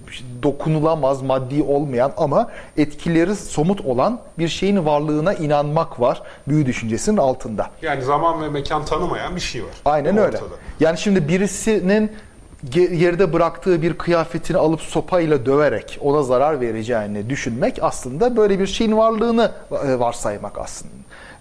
[0.42, 7.71] dokunulamaz, maddi olmayan ama etkileri somut olan bir şeyin varlığına inanmak var büyü düşüncesinin altında.
[7.83, 9.71] Yani zaman ve mekan tanımayan bir şey var.
[9.85, 10.37] Aynen öyle.
[10.37, 10.55] Ortada.
[10.81, 12.12] Yani şimdi birisinin
[12.71, 18.97] geride bıraktığı bir kıyafetini alıp sopayla döverek ona zarar vereceğini düşünmek aslında böyle bir şeyin
[18.97, 19.53] varlığını
[19.87, 20.92] e, varsaymak aslında.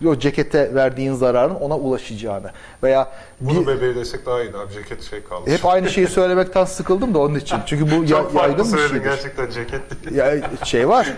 [0.07, 2.51] O cekete verdiğin zararın ona ulaşacağını
[2.83, 3.11] veya
[3.41, 4.73] Bunu bir- bebeği desek daha iyiydi abi.
[4.73, 5.49] Ceket şey kaldı.
[5.51, 7.57] hep aynı şeyi söylemekten sıkıldım da onun için.
[7.65, 9.03] Çünkü bu ya, Çok farklı yaygın bir şeydir.
[9.03, 9.81] gerçekten ceket.
[10.15, 10.35] Ya
[10.65, 11.13] şey var.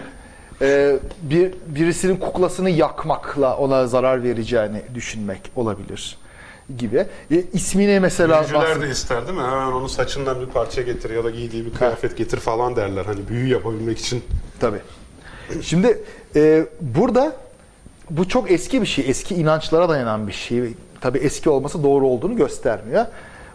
[0.62, 6.18] e, bir birisinin kuklasını yakmakla ona zarar vereceğini düşünmek olabilir
[6.78, 7.06] gibi.
[7.32, 9.44] E, ismini mesela Büyücüler de ister değil mi?
[9.44, 13.06] Hemen onun saçından bir parça getir ya da giydiği bir kıyafet getir falan derler.
[13.06, 14.24] Hani büyü yapabilmek için.
[14.60, 14.80] Tabii.
[15.62, 16.04] Şimdi
[16.36, 17.36] e, burada
[18.10, 19.06] bu çok eski bir şey.
[19.10, 20.74] Eski inançlara dayanan bir şey.
[21.02, 23.06] Tabii eski olması doğru olduğunu göstermiyor.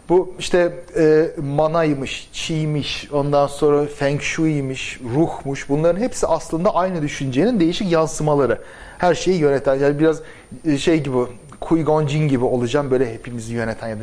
[0.09, 5.69] Bu işte e, manaymış, çiğmiş, ondan sonra feng shui'ymiş, ruhmuş.
[5.69, 8.59] Bunların hepsi aslında aynı düşüncenin değişik yansımaları.
[8.99, 10.21] Her şeyi yöneten, yani biraz
[10.65, 11.17] e, şey gibi,
[11.61, 12.91] Qui-Gon Jinn gibi olacağım.
[12.91, 14.03] Böyle hepimizi yöneten ya da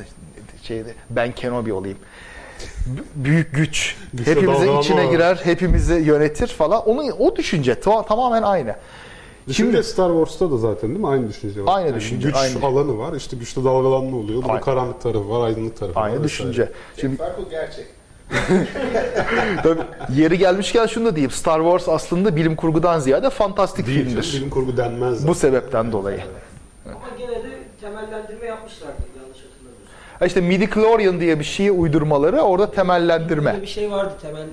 [0.63, 1.97] şeyde ben Kenobi olayım.
[3.15, 3.95] Büyük güç.
[4.25, 6.89] Hepimizin içine girer, hepimizi yönetir falan.
[6.89, 8.75] Onun o düşünce ta- tamamen aynı.
[9.51, 11.07] Şimdi Star Wars'ta da zaten değil mi?
[11.07, 11.77] Aynı düşünce var.
[11.77, 12.65] Aynı düşünce, Güç aynı.
[12.65, 13.13] alanı var.
[13.13, 14.39] İşte güçlü dalgalanma oluyor.
[14.43, 14.61] Bunun Aynen.
[14.61, 16.03] karanlık tarafı var, aydınlık tarafı var.
[16.03, 16.23] Aynı vesaire.
[16.23, 16.71] düşünce.
[17.01, 17.85] Şimdi Fark o gerçek.
[19.63, 19.81] tabii
[20.15, 21.31] yeri gelmişken şunu da diyeyim.
[21.31, 24.21] Star Wars aslında bilim kurgudan ziyade fantastik Değil filmdir.
[24.23, 25.27] canım, bilim kurgu denmez.
[25.27, 26.19] Bu sebepten dolayı.
[26.85, 27.49] Ama gene de
[27.81, 30.19] temellendirme yapmışlardı yanlış hatırlamıyorsam.
[30.19, 33.61] Ha İşte midi-chlorian diye bir şeyi uydurmaları orada temellendirme.
[33.61, 34.47] Bir şey vardı temel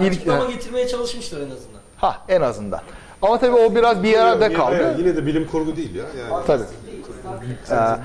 [0.00, 1.80] bir İlk- açıklama getirmeye çalışmışlar en azından.
[1.96, 2.80] Ha en azından.
[3.22, 4.94] Ama tabii o biraz bir yerde Yine- kaldı.
[4.98, 6.04] Yine de bilim kurgu değil ya.
[6.20, 6.62] Yani Tabii.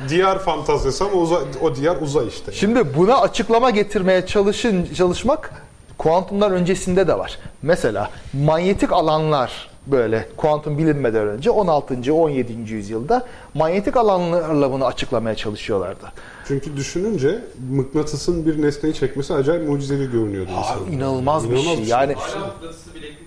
[0.10, 2.52] diyar fantazisi ama uzay, o diyar uzay işte.
[2.52, 5.52] Şimdi buna açıklama getirmeye çalışın çalışmak
[5.98, 7.40] kuantumdan öncesinde de var.
[7.62, 12.14] Mesela manyetik alanlar böyle kuantum bilinmeden önce 16.
[12.14, 12.74] 17.
[12.74, 16.12] yüzyılda manyetik alanlarla bunu açıklamaya çalışıyorlardı.
[16.48, 17.40] Çünkü düşününce
[17.72, 20.96] mıknatısın bir nesneyi çekmesi acayip mucizevi görünüyordu Aa, insana.
[20.96, 21.84] inanılmaz bir şey.
[21.84, 23.25] Yani mıknatısı bileklik takıyor insan.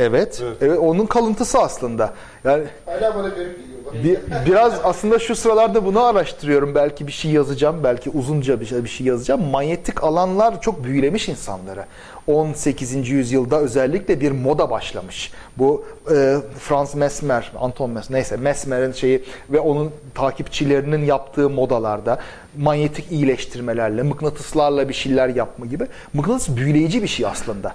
[0.00, 0.56] Evet, Evet.
[0.60, 2.12] evet onun kalıntısı aslında.
[2.44, 3.58] Yani Hala bana garip
[3.92, 4.20] geliyor.
[4.44, 6.74] bir, biraz aslında şu sıralarda bunu araştırıyorum.
[6.74, 9.44] Belki bir şey yazacağım, belki uzunca bir şey, bir şey yazacağım.
[9.44, 11.84] Manyetik alanlar çok büyülemiş insanları.
[12.26, 13.08] 18.
[13.08, 15.32] yüzyılda özellikle bir moda başlamış.
[15.58, 15.84] Bu
[16.14, 22.18] e, Franz Mesmer, Anton Mesmer, neyse Mesmer'in şeyi ve onun takipçilerinin yaptığı modalarda
[22.58, 25.86] manyetik iyileştirmelerle, mıknatıslarla bir şeyler yapma gibi.
[26.14, 27.74] Mıknatıs büyüleyici bir şey aslında.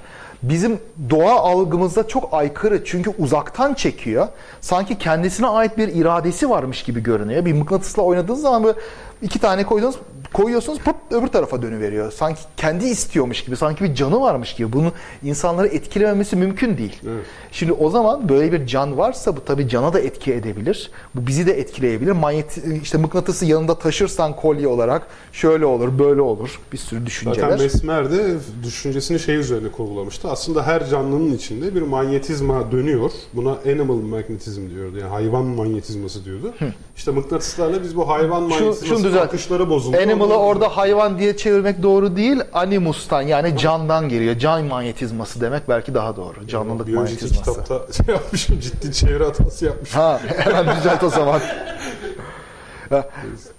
[0.50, 0.80] Bizim
[1.10, 4.28] doğa algımızda çok aykırı çünkü uzaktan çekiyor.
[4.62, 7.46] Sanki kendisine ait bir iradesi varmış gibi görünüyor.
[7.46, 8.78] Bir mıknatısla oynadığınız zaman böyle
[9.22, 9.96] iki tane koydunuz,
[10.36, 12.12] koyuyorsunuz pıp öbür tarafa dönüveriyor.
[12.12, 14.74] Sanki kendi istiyormuş gibi, sanki bir canı varmış gibi.
[14.74, 14.92] Bunu
[15.24, 17.00] insanları etkilememesi mümkün değil.
[17.08, 17.26] Evet.
[17.52, 20.92] Şimdi o zaman böyle bir can varsa bu tabii cana da etki edebilir.
[21.16, 22.12] Bu bizi de etkileyebilir.
[22.12, 26.60] Manyet işte mıknatısı yanında taşırsan kolye olarak şöyle olur, böyle olur.
[26.74, 27.50] Bir sürü düşünceler.
[27.50, 30.30] Zaten Mesmer de düşüncesini şey üzerine kurgulamıştı.
[30.30, 33.12] Aslında her canlının içinde bir manyetizma dönüyor.
[33.34, 34.98] Buna animal magnetizm diyordu.
[34.98, 36.54] Yani hayvan manyetizması diyordu.
[36.98, 39.98] İşte mıknatıslarla biz bu hayvan manyetizması akışları bozuldu.
[40.26, 42.42] Animal'ı orada hayvan diye çevirmek doğru değil.
[42.54, 44.38] Animus'tan yani candan geliyor.
[44.38, 46.48] Can manyetizması demek belki daha doğru.
[46.48, 47.64] Canlılık önceki manyetizması.
[47.64, 50.00] kitapta şey yapmışım, ciddi çevre hatası yapmışım.
[50.02, 51.42] Ha hemen düzelt o zaman.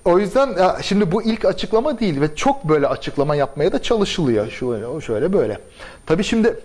[0.04, 4.50] O yüzden şimdi bu ilk açıklama değil ve çok böyle açıklama yapmaya da çalışılıyor.
[4.50, 5.58] Şöyle, o şöyle böyle.
[6.06, 6.60] Tabii şimdi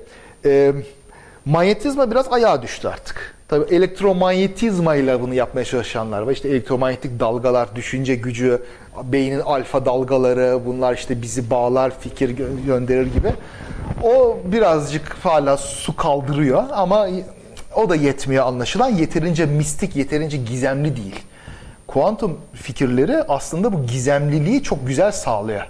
[0.45, 0.73] e,
[1.45, 3.35] manyetizma biraz ayağa düştü artık.
[3.51, 6.31] Tabii elektromanyetizma ile bunu yapmaya çalışanlar var.
[6.31, 8.61] İşte elektromanyetik dalgalar, düşünce gücü,
[9.03, 13.33] beynin alfa dalgaları, bunlar işte bizi bağlar, fikir gö- gönderir gibi.
[14.03, 17.07] O birazcık hala su kaldırıyor ama
[17.75, 18.89] o da yetmiyor anlaşılan.
[18.89, 21.19] Yeterince mistik, yeterince gizemli değil.
[21.87, 25.67] Kuantum fikirleri aslında bu gizemliliği çok güzel sağlıyor.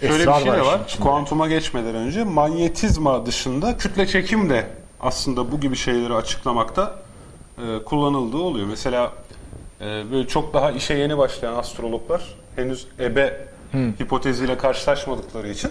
[0.00, 0.80] Şöyle Esrar bir şey de var.
[0.88, 1.02] içinde.
[1.02, 4.66] Kuantuma geçmeden önce manyetizma dışında kütle çekim de
[5.00, 6.94] aslında bu gibi şeyleri açıklamakta
[7.66, 8.66] e, kullanıldığı oluyor.
[8.66, 9.12] Mesela
[9.80, 15.70] e, böyle çok daha işe yeni başlayan astrologlar henüz ebe hipoteziyle karşılaşmadıkları için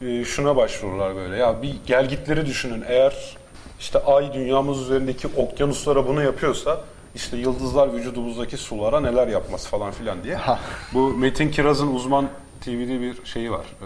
[0.00, 1.36] e, şuna başvururlar böyle.
[1.36, 2.84] Ya bir gelgitleri düşünün.
[2.88, 3.36] Eğer
[3.80, 6.80] işte ay dünyamız üzerindeki okyanuslara bunu yapıyorsa
[7.14, 10.36] işte yıldızlar vücudumuzdaki sulara neler yapmaz falan filan diye.
[10.36, 10.60] Ha.
[10.94, 12.28] Bu Metin Kiraz'ın uzman
[12.60, 13.66] TV'de bir şeyi var.
[13.80, 13.84] Ee,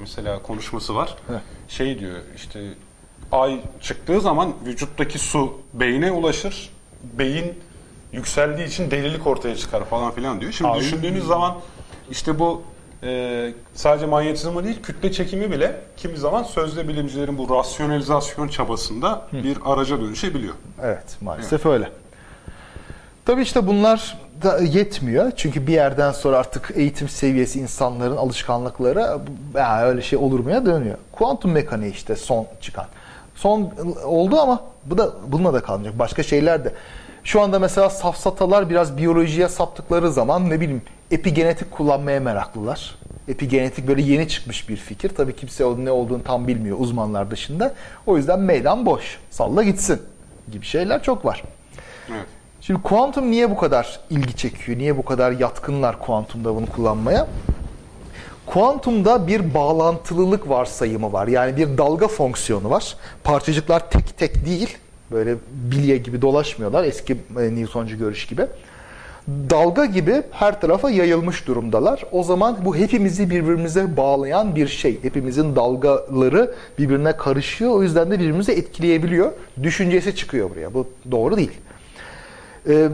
[0.00, 1.16] mesela konuşması var.
[1.68, 2.60] Şey diyor işte
[3.32, 6.70] ay çıktığı zaman vücuttaki su beyne ulaşır.
[7.18, 7.54] Beyin
[8.12, 10.52] yükseldiği için delilik ortaya çıkar falan filan diyor.
[10.52, 10.80] Şimdi Ay.
[10.80, 11.56] düşündüğünüz zaman
[12.10, 12.62] işte bu
[13.02, 19.58] e, sadece manyetizma değil kütle çekimi bile kimi zaman sözde bilimcilerin bu rasyonalizasyon çabasında bir
[19.64, 20.54] araca dönüşebiliyor.
[20.82, 21.90] Evet maalesef öyle.
[23.24, 25.32] Tabii işte bunlar da yetmiyor.
[25.36, 29.18] Çünkü bir yerden sonra artık eğitim seviyesi insanların alışkanlıkları
[29.54, 30.98] ya öyle şey olur mu ya dönüyor.
[31.12, 32.86] Kuantum mekaniği işte son çıkan.
[33.36, 33.70] Son
[34.04, 35.98] oldu ama bu da bununla da kalmayacak.
[35.98, 36.72] Başka şeyler de.
[37.24, 42.94] Şu anda mesela safsatalar biraz biyolojiye saptıkları zaman ne bileyim epigenetik kullanmaya meraklılar.
[43.28, 45.08] Epigenetik böyle yeni çıkmış bir fikir.
[45.08, 47.74] Tabii kimse onun ne olduğunu tam bilmiyor uzmanlar dışında.
[48.06, 49.18] O yüzden meydan boş.
[49.30, 50.02] Salla gitsin
[50.52, 51.42] gibi şeyler çok var.
[52.10, 52.26] Evet.
[52.60, 54.78] Şimdi kuantum niye bu kadar ilgi çekiyor?
[54.78, 57.26] Niye bu kadar yatkınlar kuantumda bunu kullanmaya?
[58.46, 61.28] Kuantumda bir bağlantılılık varsayımı var.
[61.28, 62.96] Yani bir dalga fonksiyonu var.
[63.24, 64.78] Parçacıklar tek tek değil,
[65.10, 68.46] böyle bilye gibi dolaşmıyorlar eski e, Newtoncu görüş gibi.
[69.28, 72.04] Dalga gibi her tarafa yayılmış durumdalar.
[72.12, 74.98] O zaman bu hepimizi birbirimize bağlayan bir şey.
[75.02, 77.70] Hepimizin dalgaları birbirine karışıyor.
[77.70, 79.32] O yüzden de birbirimizi etkileyebiliyor.
[79.62, 80.74] Düşüncesi çıkıyor buraya.
[80.74, 81.52] Bu doğru değil.
[82.68, 82.88] Ee,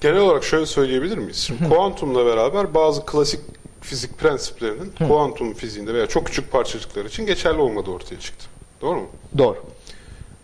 [0.00, 1.36] Genel olarak şöyle söyleyebilir miyiz?
[1.36, 3.40] Şimdi kuantumla beraber bazı klasik
[3.80, 8.44] fizik prensiplerinin kuantum fiziğinde veya çok küçük parçacıklar için geçerli olmadığı ortaya çıktı.
[8.80, 9.08] Doğru mu?
[9.38, 9.64] doğru.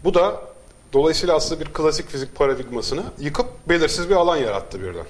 [0.05, 0.43] Bu da
[0.93, 5.05] dolayısıyla aslında bir klasik fizik paradigmasını yıkıp belirsiz bir alan yarattı birden.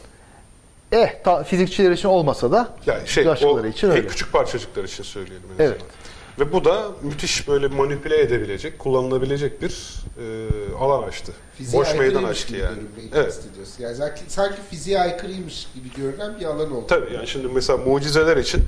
[0.93, 4.07] Eh, ta, fizikçiler için olmasa da Yani şey o için öyle.
[4.07, 5.77] küçük parçacıklar için söyleyelim en Evet.
[5.77, 6.04] azından.
[6.39, 11.33] Ve bu da müthiş böyle manipüle edebilecek, kullanılabilecek bir e, alan açtı.
[11.59, 12.79] Fiziğe Boş meydan açtı yani.
[13.15, 13.41] Evet.
[13.79, 16.87] Yani sanki, sanki fiziğe aykırıymış gibi görünen bir alan oldu.
[16.89, 18.61] Tabii yani şimdi mesela mucizeler için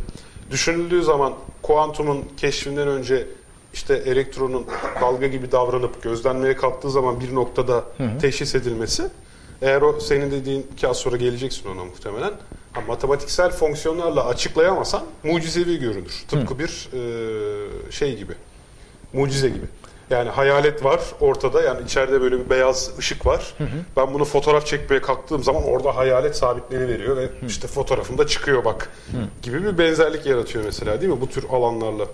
[0.51, 3.27] düşünüldüğü zaman kuantumun keşfinden önce
[3.75, 4.67] işte elektronun
[5.01, 7.85] dalga gibi davranıp gözlenmeye kalktığı zaman bir noktada
[8.21, 9.11] teşhis edilmesi
[9.63, 12.33] eğer o senin dediğin iki az sonra geleceksin ona muhtemelen
[12.73, 16.25] ha, matematiksel fonksiyonlarla açıklayamasan mucizevi görünür.
[16.29, 18.33] Tıpkı bir e, şey gibi.
[19.13, 19.67] Mucize gibi.
[20.11, 23.55] Yani hayalet var ortada yani içeride böyle bir beyaz ışık var.
[23.97, 28.91] Ben bunu fotoğraf çekmeye kalktığım zaman orada hayalet sabitleri veriyor ve işte fotoğrafımda çıkıyor bak
[29.43, 32.07] gibi bir benzerlik yaratıyor mesela değil mi bu tür alanlarla?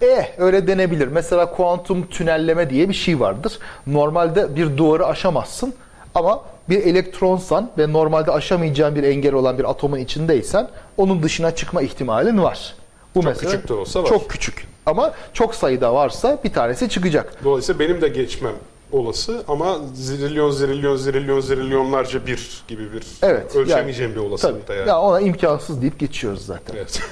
[0.00, 1.08] Eh öyle denebilir.
[1.08, 3.58] Mesela kuantum tünelleme diye bir şey vardır.
[3.86, 5.74] Normalde bir duvarı aşamazsın
[6.14, 11.82] ama bir elektronsan ve normalde aşamayacağın bir engel olan bir atomun içindeysen onun dışına çıkma
[11.82, 12.74] ihtimalin var.
[13.14, 14.08] Bu Çok küçük de olsa var.
[14.08, 14.68] Çok küçük.
[14.86, 17.44] Ama çok sayıda varsa bir tanesi çıkacak.
[17.44, 18.52] Dolayısıyla benim de geçmem
[18.92, 23.56] olası ama zilyon zilyon zilyon zililyonlarca bir gibi bir Evet.
[23.56, 24.78] ölçemeyeceğim yani- bir olasılıkta tabii.
[24.78, 24.88] yani.
[24.88, 26.76] Ya ona imkansız deyip geçiyoruz zaten.
[26.76, 27.00] Evet.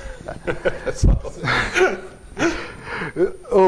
[1.07, 1.33] O,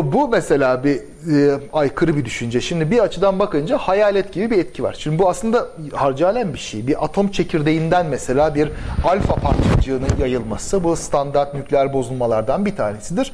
[0.02, 2.60] Bu mesela bir e, aykırı bir düşünce.
[2.60, 4.96] Şimdi bir açıdan bakınca hayalet gibi bir etki var.
[4.98, 6.86] Şimdi bu aslında harcalen bir şey.
[6.86, 8.70] Bir atom çekirdeğinden mesela bir
[9.04, 13.32] alfa parçacığının yayılması bu standart nükleer bozulmalardan bir tanesidir.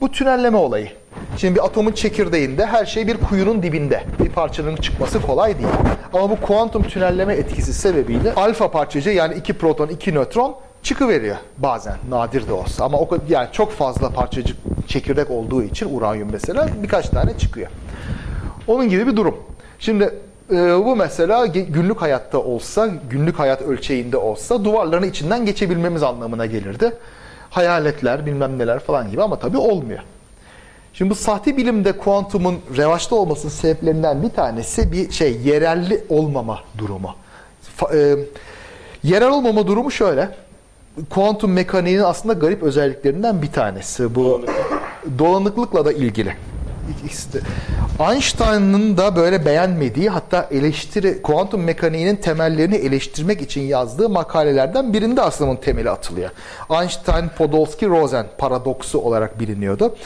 [0.00, 0.88] Bu tünelleme olayı.
[1.36, 4.02] Şimdi bir atomun çekirdeğinde her şey bir kuyunun dibinde.
[4.24, 5.68] Bir parçanın çıkması kolay değil.
[6.12, 11.96] Ama bu kuantum tünelleme etkisi sebebiyle alfa parçacığı yani iki proton, iki nötron çıkıveriyor bazen
[12.08, 14.56] nadir de olsa ama o yani çok fazla parçacık
[14.88, 17.70] çekirdek olduğu için uranyum mesela birkaç tane çıkıyor.
[18.66, 19.36] Onun gibi bir durum.
[19.78, 20.14] Şimdi
[20.50, 26.92] e, bu mesela günlük hayatta olsa, günlük hayat ölçeğinde olsa duvarların içinden geçebilmemiz anlamına gelirdi.
[27.50, 30.00] Hayaletler, bilmem neler falan gibi ama tabii olmuyor.
[30.92, 37.14] Şimdi bu sahte bilimde kuantumun revaçta olmasının sebeplerinden bir tanesi bir şey yerelli olmama durumu.
[37.80, 38.26] Fa- e,
[39.02, 40.43] yerel olmama durumu şöyle.
[41.10, 44.14] Kuantum mekaniğinin aslında garip özelliklerinden bir tanesi.
[44.14, 44.44] Bu
[45.18, 46.36] dolanıklıkla da ilgili.
[48.10, 55.50] Einstein'ın da böyle beğenmediği hatta eleştiri kuantum mekaniğinin temellerini eleştirmek için yazdığı makalelerden birinde aslında
[55.50, 56.30] bunun temeli atılıyor.
[56.70, 59.96] Einstein-Podolsky-Rosen paradoksu olarak biliniyordu.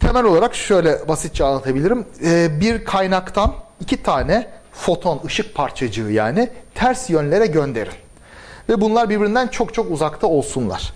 [0.00, 2.04] Temel olarak şöyle basitçe anlatabilirim.
[2.24, 8.05] Ee, bir kaynaktan iki tane foton, ışık parçacığı yani ters yönlere gönderin.
[8.68, 10.92] Ve bunlar birbirinden çok çok uzakta olsunlar.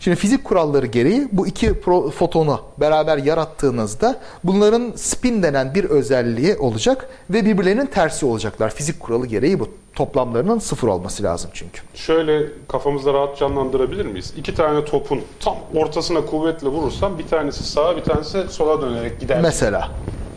[0.00, 1.80] Şimdi fizik kuralları gereği bu iki
[2.18, 8.74] fotonu beraber yarattığınızda bunların spin denen bir özelliği olacak ve birbirlerinin tersi olacaklar.
[8.74, 9.68] Fizik kuralı gereği bu.
[9.94, 11.80] Toplamlarının sıfır olması lazım çünkü.
[11.94, 14.32] Şöyle kafamızda rahat canlandırabilir miyiz?
[14.36, 19.40] İki tane topun tam ortasına kuvvetle vurursam bir tanesi sağa bir tanesi sola dönerek gider.
[19.40, 19.88] Mesela.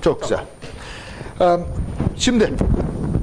[0.02, 0.40] Çok güzel.
[1.42, 1.58] Ee,
[2.18, 2.54] Şimdi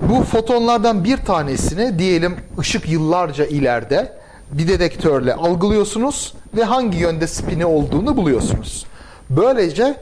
[0.08, 4.12] bu fotonlardan bir tanesini diyelim ışık yıllarca ileride
[4.52, 8.86] bir dedektörle algılıyorsunuz ve hangi yönde spini olduğunu buluyorsunuz.
[9.30, 9.94] Böylece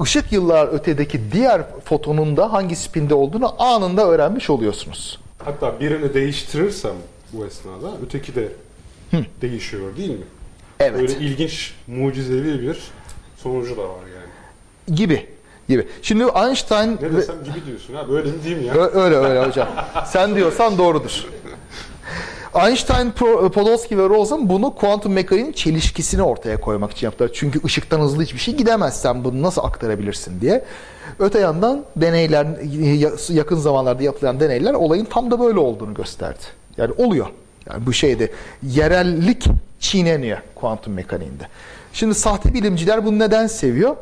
[0.00, 5.20] ışık yıllar ötedeki diğer fotonun da hangi spinde olduğunu anında öğrenmiş oluyorsunuz.
[5.44, 6.94] Hatta birini değiştirirsem
[7.32, 8.48] bu esnada öteki de
[9.42, 10.24] değişiyor değil mi?
[10.80, 11.00] Evet.
[11.00, 12.78] Böyle ilginç, mucizevi bir
[13.42, 14.96] sonucu da var yani.
[14.96, 15.26] Gibi.
[15.70, 15.86] Gibi.
[16.02, 18.74] Şimdi Einstein Ne desem gibi diyorsun ha böyle mi diyeyim ya?
[18.74, 19.68] Öyle öyle hocam.
[20.06, 21.24] Sen diyorsan doğrudur.
[22.66, 23.10] Einstein,
[23.50, 27.30] Podolsky ve Rosen bunu kuantum mekaniğin çelişkisini ortaya koymak için yaptılar.
[27.34, 30.64] Çünkü ışıktan hızlı hiçbir şey gidemez sen bunu nasıl aktarabilirsin diye.
[31.18, 32.46] Öte yandan deneyler,
[32.94, 36.38] ya- yakın zamanlarda yapılan deneyler olayın tam da böyle olduğunu gösterdi.
[36.76, 37.26] Yani oluyor.
[37.70, 38.30] Yani bu şeyde
[38.62, 39.44] yerellik
[39.80, 41.44] çiğneniyor kuantum mekaniğinde.
[41.92, 43.96] Şimdi sahte bilimciler bunu neden seviyor?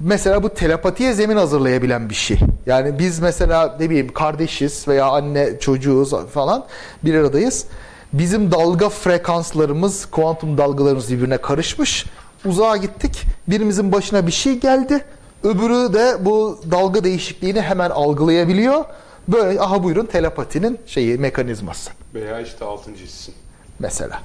[0.00, 2.38] Mesela bu telepatiye zemin hazırlayabilen bir şey.
[2.66, 6.64] Yani biz mesela ne bileyim kardeşiz veya anne çocuğuz falan
[7.04, 7.66] bir aradayız.
[8.12, 12.06] Bizim dalga frekanslarımız, kuantum dalgalarımız birbirine karışmış.
[12.44, 13.22] Uzağa gittik.
[13.48, 15.04] Birimizin başına bir şey geldi.
[15.42, 18.84] Öbürü de bu dalga değişikliğini hemen algılayabiliyor.
[19.28, 23.34] Böyle aha buyurun telepatinin şeyi mekanizması Veya işte altıncı hissin.
[23.78, 24.20] mesela.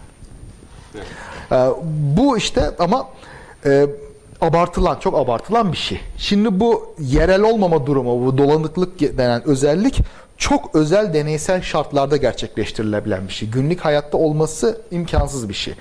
[0.96, 1.06] Evet.
[1.52, 1.70] Ee,
[2.18, 3.08] bu işte ama
[3.66, 3.88] e,
[4.44, 6.00] abartılan, çok abartılan bir şey.
[6.18, 10.02] Şimdi bu yerel olmama durumu, bu dolanıklık denen özellik
[10.38, 13.50] çok özel deneysel şartlarda gerçekleştirilebilen bir şey.
[13.50, 15.74] Günlük hayatta olması imkansız bir şey.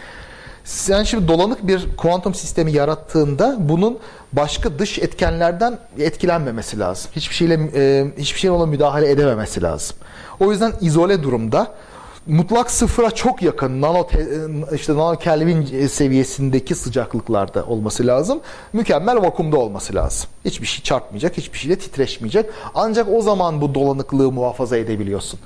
[0.64, 3.98] Sen şimdi dolanık bir kuantum sistemi yarattığında bunun
[4.32, 7.10] başka dış etkenlerden etkilenmemesi lazım.
[7.16, 9.96] Hiçbir şeyle e, hiçbir şeyle ona müdahale edememesi lazım.
[10.40, 11.74] O yüzden izole durumda
[12.26, 14.26] mutlak sıfıra çok yakın nano te-
[14.74, 18.40] işte nano Kelvin seviyesindeki sıcaklıklarda olması lazım.
[18.72, 20.28] Mükemmel vakumda olması lazım.
[20.44, 22.50] Hiçbir şey çarpmayacak, hiçbir şeyle titreşmeyecek.
[22.74, 25.40] Ancak o zaman bu dolanıklığı muhafaza edebiliyorsun.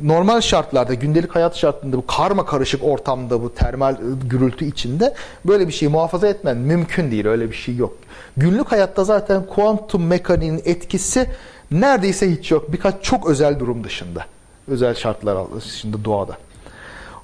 [0.00, 3.96] Normal şartlarda, gündelik hayat şartlarında bu karma karışık ortamda bu termal
[4.30, 5.14] gürültü içinde
[5.44, 7.26] böyle bir şeyi muhafaza etmen mümkün değil.
[7.26, 7.96] Öyle bir şey yok.
[8.36, 11.26] Günlük hayatta zaten kuantum mekaniğinin etkisi
[11.70, 12.72] neredeyse hiç yok.
[12.72, 14.24] Birkaç çok özel durum dışında
[14.68, 16.36] özel şartlar dışında doğada.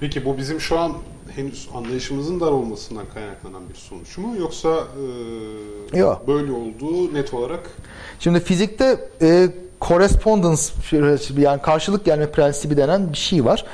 [0.00, 0.92] Peki bu bizim şu an
[1.36, 4.36] henüz anlayışımızın dar olmasından kaynaklanan bir sonuç mu?
[4.38, 4.84] Yoksa
[5.92, 6.28] e, Yok.
[6.28, 7.70] böyle olduğu net olarak
[8.20, 9.48] Şimdi fizikte e,
[9.80, 10.62] correspondence
[11.38, 13.64] yani karşılık gelme prensibi denen bir şey var.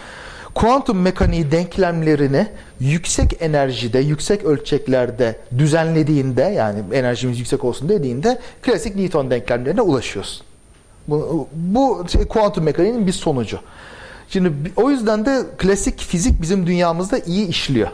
[0.55, 2.47] Kuantum mekaniği denklemlerini
[2.81, 10.47] yüksek enerjide, yüksek ölçeklerde düzenlediğinde yani enerjimiz yüksek olsun dediğinde klasik Newton denklemlerine ulaşıyorsun.
[11.09, 13.59] Bu, bu şey, kuantum mekaniğinin bir sonucu.
[14.29, 17.89] Şimdi o yüzden de klasik fizik bizim dünyamızda iyi işliyor.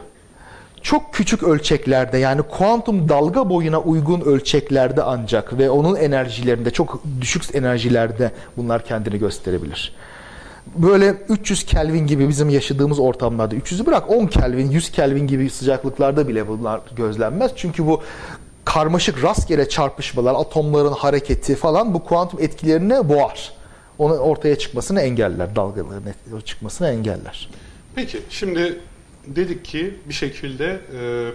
[0.82, 7.54] Çok küçük ölçeklerde yani kuantum dalga boyuna uygun ölçeklerde ancak ve onun enerjilerinde çok düşük
[7.54, 9.94] enerjilerde bunlar kendini gösterebilir.
[10.76, 16.28] Böyle 300 Kelvin gibi bizim yaşadığımız ortamlarda 300'ü bırak 10 Kelvin, 100 Kelvin gibi sıcaklıklarda
[16.28, 17.52] bile bunlar gözlenmez.
[17.56, 18.02] Çünkü bu
[18.64, 23.52] karmaşık rastgele çarpışmalar, atomların hareketi falan bu kuantum etkilerini boğar.
[23.98, 26.12] Onun ortaya çıkmasını engeller, dalgaların
[26.44, 27.50] çıkmasını engeller.
[27.94, 28.80] Peki şimdi
[29.26, 31.30] dedik ki bir şekilde e,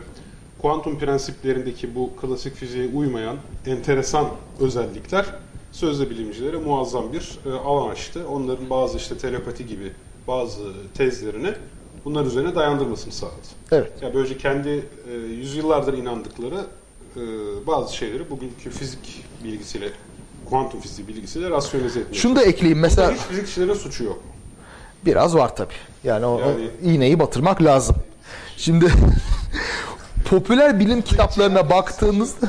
[0.62, 4.28] kuantum prensiplerindeki bu klasik fiziğe uymayan enteresan
[4.60, 5.26] özellikler
[5.72, 8.28] sözde bilimcilere muazzam bir e, alan açtı.
[8.30, 9.92] Onların bazı işte telepati gibi
[10.28, 11.54] bazı tezlerini
[12.06, 13.48] bunlar üzerine dayandırmasını sağladı.
[13.72, 13.92] Evet.
[14.02, 14.70] Ya böylece kendi
[15.10, 16.66] e, yüzyıllardır inandıkları
[17.17, 17.21] e,
[17.67, 19.89] bazı şeyleri bugünkü fizik bilgisiyle
[20.49, 24.19] kuantum fiziği bilgisiyle rasyonize etmeye Şunu da ekleyeyim mesela Hiç fizikçilerin suçu yok.
[25.06, 25.73] biraz var tabii.
[26.04, 27.95] Yani o, Yani- o iğneyi batırmak lazım.
[28.58, 28.86] Şimdi
[30.30, 32.47] popüler bilim kitaplarına baktığınızda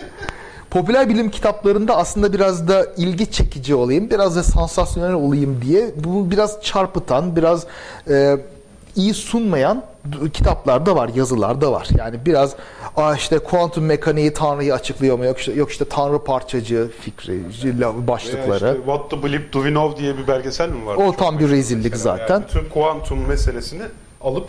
[0.70, 6.30] popüler bilim kitaplarında aslında biraz da ilgi çekici olayım, biraz da sansasyonel olayım diye bunu
[6.30, 7.66] biraz çarpıtan, biraz
[8.10, 8.36] e,
[8.96, 9.84] iyi sunmayan
[10.32, 11.88] kitaplar da var, yazılar da var.
[11.98, 12.56] Yani biraz
[12.96, 15.24] Aa işte kuantum mekaniği Tanrı'yı açıklıyor mu?
[15.24, 18.54] Yok işte, yok işte Tanrı parçacı fikri, Veya başlıkları.
[18.54, 20.94] işte What to Believe Do We Know diye bir belgesel mi var?
[20.96, 22.16] O Çok tam bir rezillik mesela.
[22.16, 22.34] zaten.
[22.34, 23.82] Yani bütün kuantum meselesini
[24.20, 24.48] alıp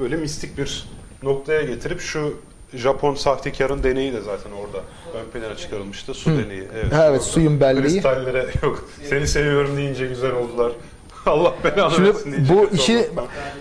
[0.00, 0.86] böyle mistik bir
[1.22, 2.34] noktaya getirip şu
[2.74, 4.78] Japon sahtekarın deneyi de zaten orada
[5.18, 6.14] ön plana çıkarılmıştı.
[6.14, 6.62] Su deneyi.
[6.74, 7.20] Evet, evet, orada.
[7.20, 7.82] suyun belleği.
[7.82, 8.88] Kristallere yok.
[9.08, 10.72] Seni seviyorum deyince güzel oldular.
[11.26, 13.10] Allah belanı Şimdi versin bu kötü işi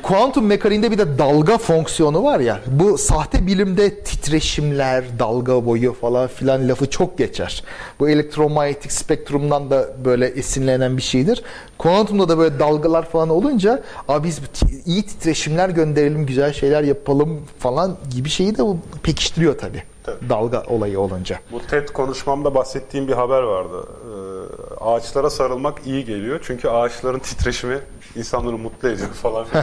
[0.04, 2.60] kuantum mekaniğinde bir de dalga fonksiyonu var ya.
[2.68, 7.64] Bu sahte bilimde titreşimler, dalga boyu falan filan lafı çok geçer.
[8.00, 11.44] Bu elektromanyetik spektrumdan da böyle esinlenen bir şeydir.
[11.78, 14.40] Kuantumda da böyle dalgalar falan olunca abi biz
[14.86, 18.64] iyi titreşimler gönderelim, güzel şeyler yapalım falan gibi şeyi de
[19.04, 19.84] pekiştiriyor tabii.
[20.04, 20.30] Tabii.
[20.30, 21.40] Dalga olayı olunca.
[21.52, 23.88] Bu TED konuşmamda bahsettiğim bir haber vardı.
[23.88, 26.40] Ee, ağaçlara sarılmak iyi geliyor.
[26.44, 27.80] Çünkü ağaçların titreşimi
[28.16, 29.46] insanları mutlu ediyor falan.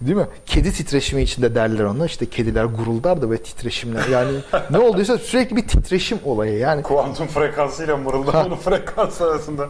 [0.00, 0.26] Değil mi?
[0.46, 2.06] Kedi titreşimi içinde derler ona.
[2.06, 4.08] İşte kediler guruldar da ve titreşimler.
[4.08, 4.32] Yani
[4.70, 6.58] ne olduysa sürekli bir titreşim olayı.
[6.58, 9.68] Yani Kuantum frekansıyla mırıldanmanın frekansı arasında.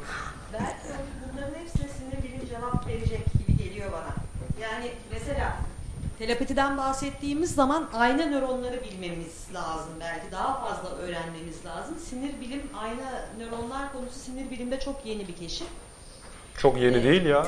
[0.53, 0.67] Belki
[1.33, 4.15] bunların hepsine sinir bilim cevap verecek gibi geliyor bana.
[4.63, 5.57] Yani mesela
[6.23, 10.33] telepatiden bahsettiğimiz zaman ayna nöronları bilmemiz lazım belki.
[10.33, 11.97] Daha fazla öğrenmemiz lazım.
[11.99, 15.67] Sinir bilim, ayna nöronlar konusu sinir bilimde çok yeni bir keşif.
[16.59, 17.47] Çok yeni değil ya.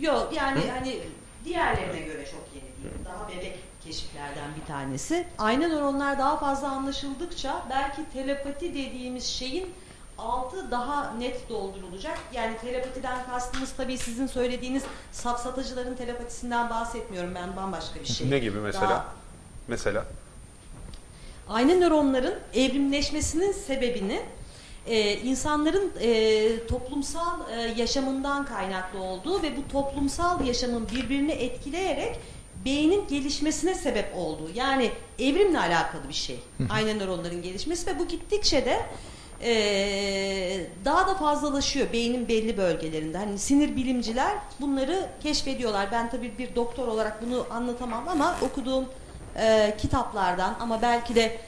[0.00, 0.98] Yok yani hani
[1.44, 3.04] diğerlerine göre çok yeni değil.
[3.04, 5.26] Daha bebek keşiflerden bir tanesi.
[5.38, 9.74] Ayna nöronlar daha fazla anlaşıldıkça belki telepati dediğimiz şeyin
[10.18, 12.18] altı daha net doldurulacak.
[12.32, 17.34] Yani telepatiden kastımız tabii sizin söylediğiniz safsatıcıların telepatisinden bahsetmiyorum.
[17.34, 18.30] Ben bambaşka bir şey.
[18.30, 18.90] Ne gibi mesela?
[18.90, 19.06] Daha-
[19.68, 20.04] Mesela.
[21.48, 24.20] Ayna nöronların evrimleşmesinin sebebini
[24.86, 32.18] e, insanların e, toplumsal e, yaşamından kaynaklı olduğu ve bu toplumsal yaşamın birbirini etkileyerek
[32.64, 34.50] beynin gelişmesine sebep olduğu.
[34.54, 36.40] Yani evrimle alakalı bir şey.
[36.70, 38.80] Ayna nöronların gelişmesi ve bu gittikçe de
[39.42, 43.18] e, daha da fazlalaşıyor beynin belli bölgelerinde.
[43.18, 45.88] Hani sinir bilimciler bunları keşfediyorlar.
[45.92, 48.84] Ben tabii bir doktor olarak bunu anlatamam ama okuduğum
[49.36, 51.38] e, kitaplardan ama belki de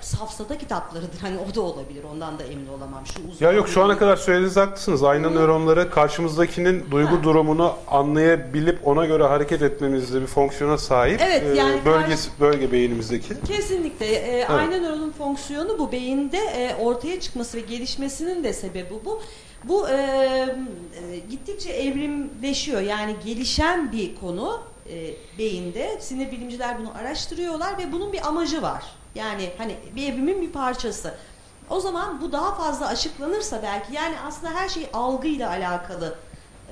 [0.00, 1.18] safsata kitaplarıdır.
[1.20, 2.04] Hani o da olabilir.
[2.12, 3.06] Ondan da emin olamam.
[3.06, 5.02] Şu uzun Ya yok şu ana kadar söylediğiniz haklısınız.
[5.02, 7.22] Ayna nöronları karşımızdakinin duygu Ha.
[7.22, 11.20] durumunu anlayabilip ona göre hareket etmemizde bir fonksiyona sahip.
[11.24, 13.28] Evet, Ee, yani bölgesi, bölge beynimizdeki.
[13.46, 14.06] Kesinlikle.
[14.06, 15.92] E, Ayna nöronun fonksiyonu bu.
[15.92, 19.20] Beyinde e, ortaya çıkması ve gelişmesinin de sebebi bu.
[19.64, 22.80] Bu e, e, gittikçe evrimleşiyor.
[22.80, 25.96] Yani gelişen bir konu e, beyinde.
[26.00, 28.82] Sinir bilimciler bunu araştırıyorlar ve bunun bir amacı var.
[29.18, 31.14] Yani hani bir evrimin bir parçası.
[31.70, 36.14] O zaman bu daha fazla açıklanırsa belki yani aslında her şey algıyla alakalı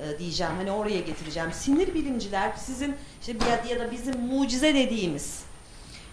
[0.01, 0.53] e, diyeceğim.
[0.57, 1.51] Hani oraya getireceğim.
[1.53, 5.47] Sinir bilimciler sizin işte ya, ya da bizim mucize dediğimiz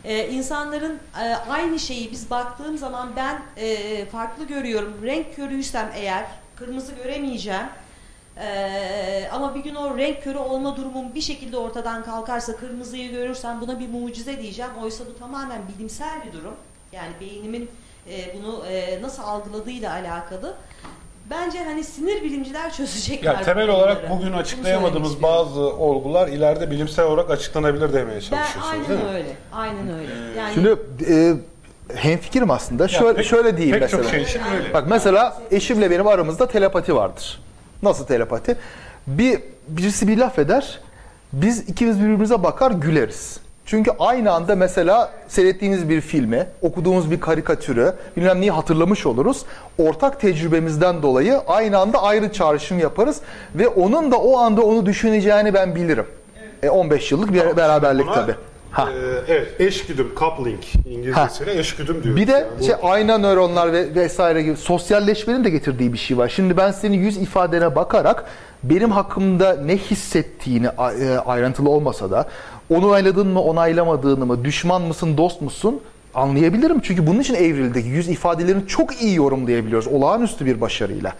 [0.04, 4.94] ee, insanların e, aynı şeyi biz baktığım zaman ben e, farklı görüyorum.
[5.02, 6.26] Renk körüysem eğer
[6.56, 7.66] kırmızı göremeyeceğim.
[8.38, 13.60] Ee, ama bir gün o renk körü olma durumum bir şekilde ortadan kalkarsa kırmızıyı görürsem
[13.60, 14.70] buna bir mucize diyeceğim.
[14.82, 16.54] Oysa bu tamamen bilimsel bir durum.
[16.92, 17.70] Yani beynimin
[18.10, 20.54] e, bunu e, nasıl algıladığıyla alakalı.
[21.30, 23.34] Bence hani sinir bilimciler çözecekler.
[23.34, 28.20] Ya temel bu olarak bugün Bunu açıklayamadığımız bazı olgular ileride bilimsel olarak açıklanabilir demeye ben
[28.20, 29.08] çalışıyorsunuz aynen değil mi?
[29.14, 29.36] öyle.
[29.52, 30.12] Aynen öyle.
[30.38, 30.76] Yani Şimdi
[31.10, 31.34] e,
[31.96, 32.88] hemfikirim aslında.
[32.88, 34.02] Şöyle, pek- şöyle diyeyim Pek mesela.
[34.02, 34.74] çok şey için öyle.
[34.74, 37.40] Bak mesela eşimle benim aramızda telepati vardır.
[37.84, 38.56] Nasıl telepati?
[39.06, 40.80] Bir birisi bir laf eder.
[41.32, 43.40] Biz ikimiz birbirimize bakar güleriz.
[43.66, 49.44] Çünkü aynı anda mesela seyrettiğimiz bir filmi, okuduğumuz bir karikatürü, bilmem neyi hatırlamış oluruz.
[49.78, 53.20] Ortak tecrübemizden dolayı aynı anda ayrı çağrışım yaparız
[53.54, 56.06] ve onun da o anda onu düşüneceğini ben bilirim.
[56.62, 58.34] E 15 yıllık bir beraberlik tabii.
[58.74, 58.88] Ha.
[58.90, 62.20] e, evet, eşgüdüm, coupling İngilizcesiyle eşgüdüm diyoruz.
[62.20, 62.66] Bir de yani.
[62.66, 66.28] Şey ayna nöronlar ve vesaire gibi sosyalleşmenin de getirdiği bir şey var.
[66.28, 68.24] Şimdi ben senin yüz ifadene bakarak
[68.62, 72.28] benim hakkımda ne hissettiğini e, ayrıntılı olmasa da
[72.70, 75.80] onayladın mı onaylamadığını mı düşman mısın dost musun
[76.14, 76.80] anlayabilirim.
[76.80, 77.86] Çünkü bunun için evrildik.
[77.86, 79.86] Yüz ifadelerini çok iyi yorumlayabiliyoruz.
[79.86, 81.12] Olağanüstü bir başarıyla.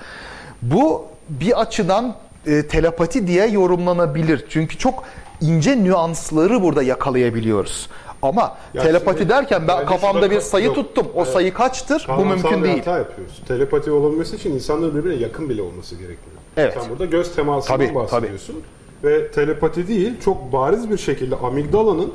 [0.62, 2.14] Bu bir açıdan
[2.46, 4.44] e, telepati diye yorumlanabilir.
[4.48, 5.04] Çünkü çok
[5.40, 7.88] ince nüansları burada yakalayabiliyoruz.
[8.22, 10.74] Ama Ya telepati şimdi derken ben kafamda bir sayı yok.
[10.74, 11.06] tuttum.
[11.14, 11.32] O Evet.
[11.32, 12.06] sayı kaçtır?
[12.18, 12.78] Bu mümkün bir değil.
[12.78, 13.42] hata yapıyoruz.
[13.48, 16.36] Telepati olabilmesi için insanların birbirine yakın bile olması gerekiyor.
[16.56, 16.74] Evet.
[16.80, 18.56] Sen burada göz temasından Tabii, bahsediyorsun.
[19.04, 22.12] Ve telepati değil, çok bariz bir şekilde amigdalanın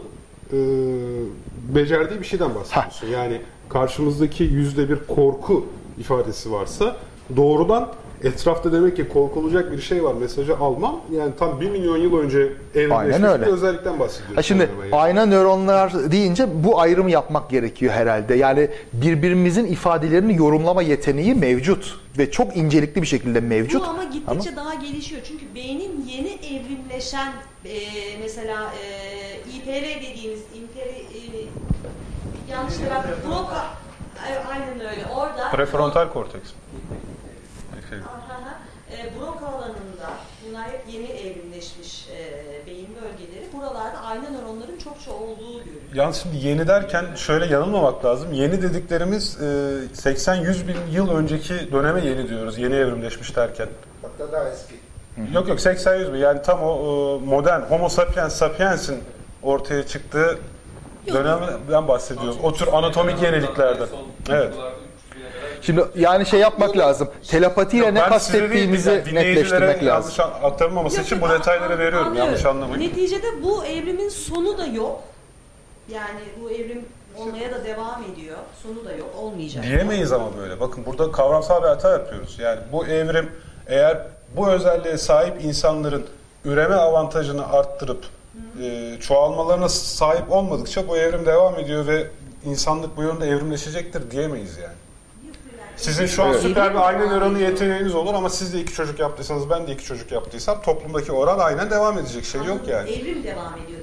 [0.53, 0.57] e,
[1.76, 3.07] becerdiği bir şeyden bahsediyorsun.
[3.07, 5.65] Yani karşımızdaki yüzde bir korku
[5.99, 6.95] ifadesi varsa
[7.38, 7.89] doğrudan
[8.24, 11.01] etrafta demek ki korkulacak bir şey var mesajı almam.
[11.11, 14.38] Yani tam bir milyon yıl önce evrimleşmiş bir özellikten bahsediyoruz.
[14.38, 14.95] Ha şimdi yani.
[14.95, 18.36] ayna nöronlar deyince bu ayrımı yapmak gerekiyor herhalde.
[18.36, 23.82] Yani birbirimizin ifadelerini yorumlama yeteneği mevcut ve çok incelikli bir şekilde mevcut.
[23.82, 25.22] Bu ama gittikçe daha gelişiyor.
[25.28, 27.32] Çünkü beynin yeni evrimleşen
[27.65, 27.80] e,
[28.22, 31.20] mesela e, IPR dediğimiz IPR e,
[32.51, 32.74] yanlış
[33.28, 33.65] Broca
[34.28, 35.05] e, aynen öyle.
[35.15, 36.49] Orada Prefrontal korteks.
[37.95, 38.59] Aha,
[38.91, 39.11] e,
[39.45, 40.09] alanında
[40.45, 43.53] bunlar hep yeni evrimleşmiş e, beyin bölgeleri.
[43.53, 45.81] Buralarda ayna nöronların çokça olduğu görülüyor.
[45.93, 48.33] Yalnız şimdi yeni derken şöyle yanılmamak lazım.
[48.33, 49.45] Yeni dediklerimiz e,
[49.95, 52.57] 80-100 bin yıl önceki döneme yeni diyoruz.
[52.57, 53.67] Yeni evrimleşmiş derken.
[54.01, 54.75] Hatta daha eski.
[55.33, 56.17] Yok yok 80-100 bin.
[56.17, 59.03] Yani tam o e, modern Homo sapiens sapiens'in
[59.43, 60.39] ortaya çıktığı
[61.07, 62.37] dönemden bahsediyoruz.
[62.43, 63.87] O tür anatomik yeniliklerden.
[64.29, 64.53] Evet.
[65.62, 67.10] Şimdi yani şey yapmak lazım.
[67.28, 70.14] Telepatiyle ne Ben size değil, kastettiğimizi yani dinleyicilere netleştirmek lazım.
[70.18, 72.07] yanlış aktarılmaması Yok, için yok, bu an- detayları an- veriyorum.
[72.07, 72.28] anlıyorum.
[72.32, 72.82] Yanlış anlamayın.
[72.89, 74.99] Neticede bu evrimin sonu da yok.
[75.93, 76.86] Yani bu evrim
[77.18, 78.38] olmaya da devam ediyor.
[78.64, 79.10] Sonu da yok.
[79.18, 79.64] Olmayacak.
[79.64, 80.60] Diyemeyiz ama böyle.
[80.60, 82.36] Bakın burada kavramsal bir hata yapıyoruz.
[82.39, 83.32] Yani bu evrim
[83.68, 83.97] eğer
[84.38, 86.05] bu özelliğe sahip insanların
[86.45, 88.03] üreme avantajını arttırıp
[88.64, 92.07] e, çoğalmalarına sahip olmadıkça bu evrim devam ediyor ve
[92.45, 94.74] insanlık bu yönde evrimleşecektir diyemeyiz yani.
[95.82, 96.41] Sizin şu an Evet.
[96.41, 99.86] süper bir ayna nöronu yeteneğiniz olur ama siz de iki çocuk yaptıysanız ben de iki
[99.86, 102.89] çocuk yaptıysam toplumdaki oran aynen devam edecek şey yok yani.
[102.91, 103.78] Evrim devam ediyor.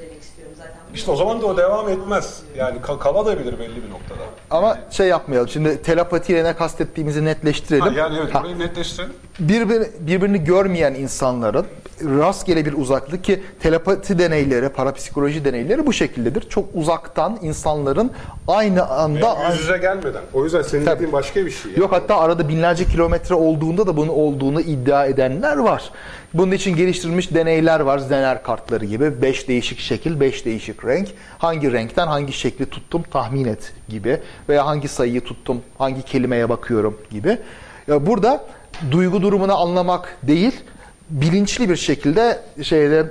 [0.95, 2.41] İşte o zaman da o devam etmez.
[2.57, 4.20] Yani ka- kalabilir belli bir noktada.
[4.51, 5.49] Ama şey yapmayalım.
[5.49, 7.84] Şimdi telepatiyle ne kastettiğimizi netleştirelim.
[7.84, 9.12] Ha, yani evet burayı netleştirelim.
[9.39, 11.66] birbir, birbirini görmeyen insanların
[12.03, 16.49] rastgele bir uzaklık ki telepati deneyleri, parapsikoloji deneyleri bu şekildedir.
[16.49, 18.11] Çok uzaktan insanların
[18.49, 20.22] aynı anda Yüz yüze gelmeden.
[20.34, 20.95] O yüzden senin Tabii.
[20.95, 21.70] dediğin başka bir şey.
[21.70, 21.80] yani.
[21.80, 25.91] Yok hatta arada binlerce kilometre olduğunda da bunun olduğunu iddia edenler var.
[26.39, 27.99] Bunun için geliştirilmiş deneyler var.
[27.99, 29.22] Zener kartları gibi.
[29.22, 31.09] 5 değişik şekil, 5 değişik renk.
[31.39, 34.20] Hangi renkten hangi şekli tuttum tahmin et gibi.
[34.49, 37.39] Veya hangi sayıyı tuttum, hangi kelimeye bakıyorum gibi.
[37.89, 38.45] Ya burada
[38.91, 40.53] duygu durumunu anlamak değil,
[41.11, 43.07] bilinçli bir şekilde şeyde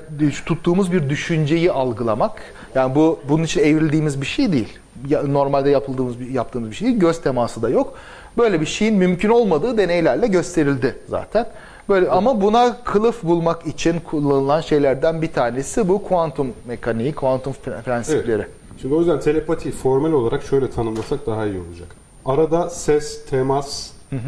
[0.45, 2.31] tuttuğumuz bir düşünceyi algılamak.
[2.75, 4.79] Yani bu bunun için evrildiğimiz bir şey değil.
[5.07, 6.99] Ya- Normalde yapıldığımız yaptığımız bir şey değil.
[6.99, 7.97] Göz teması da yok.
[8.37, 11.45] Böyle bir şeyin mümkün olmadığı deneylerle gösterildi zaten.
[11.89, 17.81] Böyle ama buna kılıf bulmak için kullanılan şeylerden bir tanesi bu kuantum mekaniği, kuantum pre-
[17.83, 18.41] prensipleri.
[18.41, 18.49] Evet.
[18.81, 21.87] Şimdi o yüzden telepatiyi formel olarak şöyle tanımlasak daha iyi olacak.
[22.25, 24.19] Arada ses, temas e,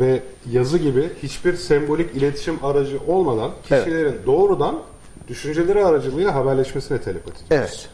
[0.00, 3.84] ve yazı gibi hiçbir sembolik iletişim aracı olmadan Evet.
[3.84, 4.76] kişilerin doğrudan
[5.28, 7.50] düşünceleri aracılığıyla haberleşmesine telepati.
[7.50, 7.68] diyoruz.
[7.70, 7.88] Evet.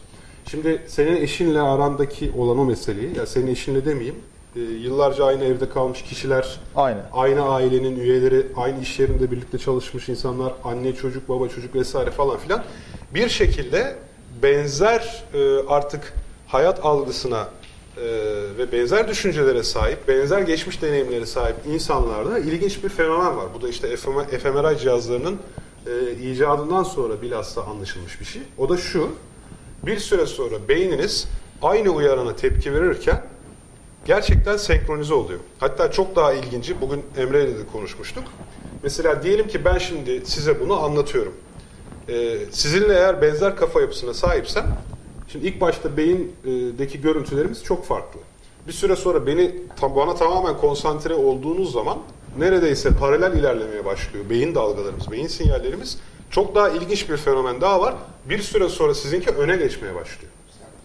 [0.50, 4.16] Şimdi senin eşinle arandaki olan o meseleyi, ya senin eşinle demeyeyim,
[4.56, 7.04] e, yıllarca aynı evde kalmış kişiler, Aynen.
[7.12, 12.38] aynı ailenin üyeleri, aynı iş yerinde birlikte çalışmış insanlar, anne çocuk, baba çocuk vesaire falan
[12.38, 12.64] filan
[13.14, 13.96] bir şekilde
[14.42, 16.12] benzer e, artık
[16.46, 17.48] hayat algısına
[17.96, 18.02] e,
[18.58, 23.46] ve benzer düşüncelere sahip, benzer geçmiş deneyimlere sahip insanlarda ilginç bir fenomen var.
[23.54, 25.38] Bu da işte fMRI cihazlarının
[25.86, 28.42] e, icadından sonra bilhassa anlaşılmış bir şey.
[28.58, 29.10] O da şu,
[29.86, 31.28] bir süre sonra beyniniz
[31.62, 33.22] aynı uyarana tepki verirken
[34.04, 35.40] gerçekten senkronize oluyor.
[35.58, 38.24] Hatta çok daha ilginci, bugün Emre ile de konuşmuştuk.
[38.82, 41.34] Mesela diyelim ki ben şimdi size bunu anlatıyorum.
[42.08, 44.66] Ee, sizinle eğer benzer kafa yapısına sahipsem,
[45.28, 48.20] şimdi ilk başta beyindeki görüntülerimiz çok farklı.
[48.66, 51.98] Bir süre sonra beni bana tamamen konsantre olduğunuz zaman
[52.38, 54.24] neredeyse paralel ilerlemeye başlıyor.
[54.30, 55.98] Beyin dalgalarımız, beyin sinyallerimiz.
[56.30, 57.94] Çok daha ilginç bir fenomen daha var.
[58.28, 60.32] Bir süre sonra sizinki öne geçmeye başlıyor.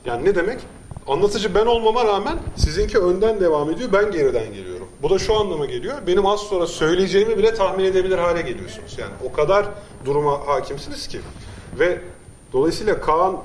[0.05, 0.59] Yani ne demek?
[1.07, 4.87] Anlatıcı ben olmama rağmen sizinki önden devam ediyor, ben geriden geliyorum.
[5.01, 5.95] Bu da şu anlama geliyor.
[6.07, 8.95] Benim az sonra söyleyeceğimi bile tahmin edebilir hale geliyorsunuz.
[8.97, 9.65] Yani o kadar
[10.05, 11.19] duruma hakimsiniz ki.
[11.79, 12.01] Ve
[12.53, 13.37] dolayısıyla Kaan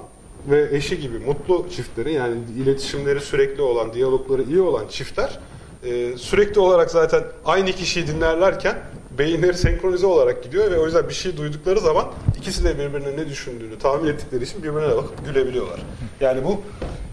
[0.51, 5.41] ve eşi gibi mutlu çiftleri yani iletişimleri sürekli olan, diyalogları iyi olan çiftler
[5.85, 8.79] e, sürekli olarak zaten aynı kişiyi dinlerlerken
[9.19, 12.07] beyinleri senkronize olarak gidiyor ve o yüzden bir şey duydukları zaman
[12.39, 15.81] ikisi de birbirine ne düşündüğünü tahmin ettikleri için birbirine bakıp gülebiliyorlar.
[16.21, 16.61] Yani bu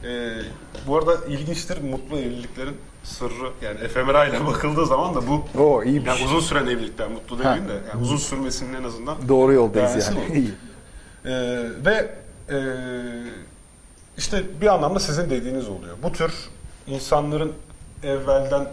[0.03, 0.31] e,
[0.87, 6.07] bu arada ilginçtir mutlu evliliklerin sırrı yani fMRI ile bakıldığı zaman da bu Oo iyiymiş.
[6.07, 10.19] yani uzun süren evlilikler mutlu demeyeyim de yani uzun sürmesinin en azından Doğru yoldayız yani.
[10.29, 10.33] bu.
[10.35, 10.51] İyi.
[11.25, 12.11] ee, ve
[12.49, 12.57] e,
[14.17, 15.97] işte bir anlamda sizin dediğiniz oluyor.
[16.03, 16.33] Bu tür
[16.87, 17.53] insanların
[18.03, 18.67] evvelden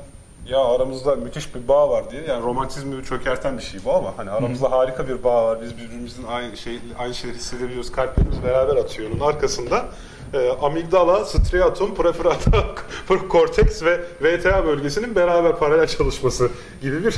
[0.49, 4.31] ya aramızda müthiş bir bağ var diye yani romantizmi çökerten bir şey bu ama hani
[4.31, 5.59] aramızda harika bir bağ var.
[5.63, 7.93] Biz birbirimizin aynı şey aynı şeyleri hissedebiliyoruz.
[7.93, 9.11] Kalplerimiz beraber atıyor.
[9.11, 9.85] Onun arkasında
[10.35, 12.63] e, amigdala, striatum, prefrontal
[13.29, 16.49] korteks ve VTA bölgesinin beraber paralel çalışması
[16.83, 17.15] gibi bir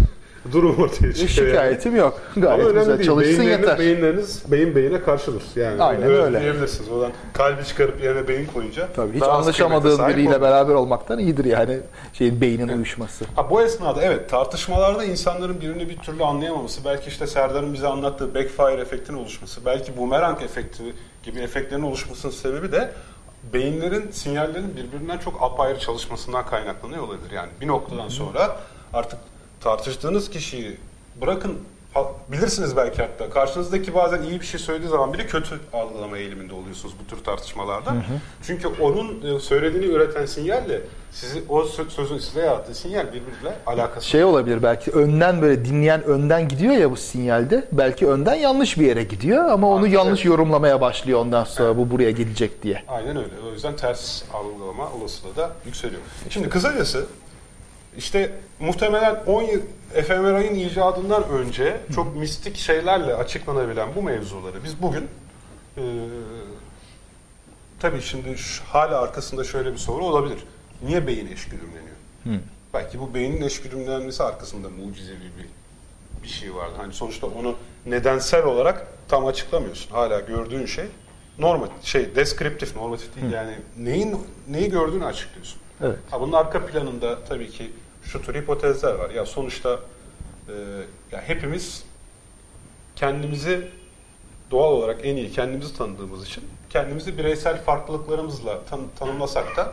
[0.52, 1.46] durum ortaya çıkıyor.
[1.46, 1.50] yani.
[1.50, 2.20] Şikayetim yok.
[2.36, 3.06] Ama Gayet önemli güzel değil.
[3.08, 3.78] çalışsın Beyinleriniz- yeter.
[3.78, 5.42] Beyinleriniz beyin beyine karşıdır.
[5.56, 6.40] Yani Aynen öyle öyle.
[6.40, 6.90] Diyebilirsiniz.
[6.90, 8.88] Oradan kalbi çıkarıp yerine beyin koyunca.
[8.96, 10.40] Tabii hiç anlaşamadığın biriyle olur.
[10.40, 11.78] beraber olmaktan iyidir yani
[12.12, 13.24] şeyin beynin uyuşması.
[13.36, 18.34] Ha, bu esnada evet tartışmalarda insanların birini bir türlü anlayamaması, belki işte Serdar'ın bize anlattığı
[18.34, 20.82] backfire efektinin oluşması, belki boomerang efekti
[21.30, 22.92] gibi efektlerin oluşmasının sebebi de
[23.52, 27.30] beyinlerin, sinyallerin birbirinden çok apayrı çalışmasından kaynaklanıyor olabilir.
[27.30, 28.60] Yani bir noktadan sonra
[28.92, 29.18] artık
[29.60, 30.76] tartıştığınız kişiyi
[31.20, 31.58] bırakın
[32.28, 36.94] bilirsiniz belki hatta karşınızdaki bazen iyi bir şey söylediği zaman bile kötü algılama eğiliminde oluyorsunuz
[37.04, 37.94] bu tür tartışmalarda.
[38.42, 40.80] Çünkü onun e, söylediğini üreten sinyalle
[41.10, 44.06] sizi o sö- sözün size yarattığı sinyal birbiriyle alakası.
[44.08, 47.68] Şey olabilir belki önden böyle dinleyen önden gidiyor ya bu sinyalde.
[47.72, 50.26] Belki önden yanlış bir yere gidiyor ama onu Aynen, yanlış evet.
[50.26, 52.82] yorumlamaya başlıyor ondan sonra bu buraya gidecek diye.
[52.88, 53.32] Aynen öyle.
[53.48, 56.00] O yüzden ters algılama olasılığı da yükseliyor.
[56.30, 57.06] Şimdi kısacası
[57.98, 59.60] işte muhtemelen 10 yıl
[60.06, 65.08] fMRI'nin icadından önce çok mistik şeylerle açıklanabilen bu mevzuları biz bugün
[65.76, 65.82] e,
[67.80, 70.38] tabii şimdi şu- hala arkasında şöyle bir soru olabilir.
[70.82, 71.96] Niye beyin eşgüdümleniyor?
[72.74, 75.48] Belki bu beynin eşgüdümlenmesi arkasında mucizevi bir
[76.22, 76.72] bir şey vardı.
[76.76, 77.54] Hani sonuçta onu
[77.86, 79.90] nedensel olarak tam açıklamıyorsun.
[79.90, 80.84] Hala gördüğün şey
[81.38, 84.16] normatif şey deskriptif normatif değil yani neyin
[84.48, 85.58] neyi gördüğünü açıklıyorsun.
[85.82, 85.96] Evet.
[86.10, 87.70] Ha, bunun arka planında tabii ki
[88.04, 89.10] şu tür hipotezler var.
[89.10, 89.78] Ya sonuçta
[90.48, 90.52] e,
[91.12, 91.84] ya hepimiz
[92.96, 93.68] kendimizi
[94.50, 99.72] doğal olarak en iyi kendimizi tanıdığımız için kendimizi bireysel farklılıklarımızla tan- tanımlasak da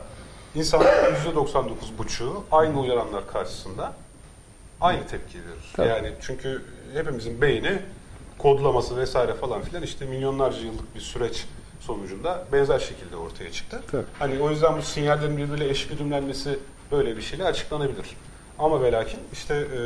[0.55, 3.93] insanların %99,5'u aynı uyaranlar karşısında
[4.81, 5.71] aynı tepki verir.
[5.75, 5.87] Tabii.
[5.87, 7.79] Yani çünkü hepimizin beyni
[8.37, 11.45] kodlaması vesaire falan filan işte milyonlarca yıllık bir süreç
[11.79, 13.81] sonucunda benzer şekilde ortaya çıktı.
[13.91, 14.03] Tabii.
[14.19, 16.59] Hani o yüzden bu sinyallerin birbiriyle eş güdümlenmesi
[16.91, 18.05] böyle bir şeyle açıklanabilir.
[18.59, 19.81] Ama ve lakin işte e,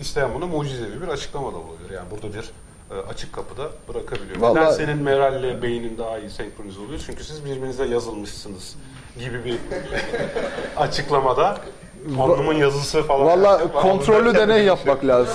[0.00, 1.90] isteyen bunu mucizevi bir açıklama da olabilir.
[1.94, 2.50] Yani burada bir
[2.96, 4.36] e, açık kapıda bırakabiliyor.
[4.38, 7.00] Neden Vallahi- senin Meral'le beynin daha iyi senkronize oluyor?
[7.06, 8.76] Çünkü siz birbirinize yazılmışsınız
[9.18, 9.58] gibi bir
[10.76, 11.58] açıklamada
[12.18, 13.26] alnımın yazısı falan.
[13.26, 15.34] Valla Ama kontrollü burada deney kendi- yapmak lazım.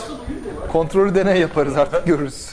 [0.71, 2.49] Kontrollü deney yaparız artık görürüz.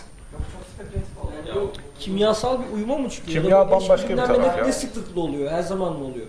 [2.01, 3.43] Kimyasal bir uyuma mı çıkıyor?
[3.43, 4.65] Kimya bambaşka bir taraf ya.
[4.67, 5.51] ne sıklıkla oluyor?
[5.51, 6.27] Her zaman mı oluyor?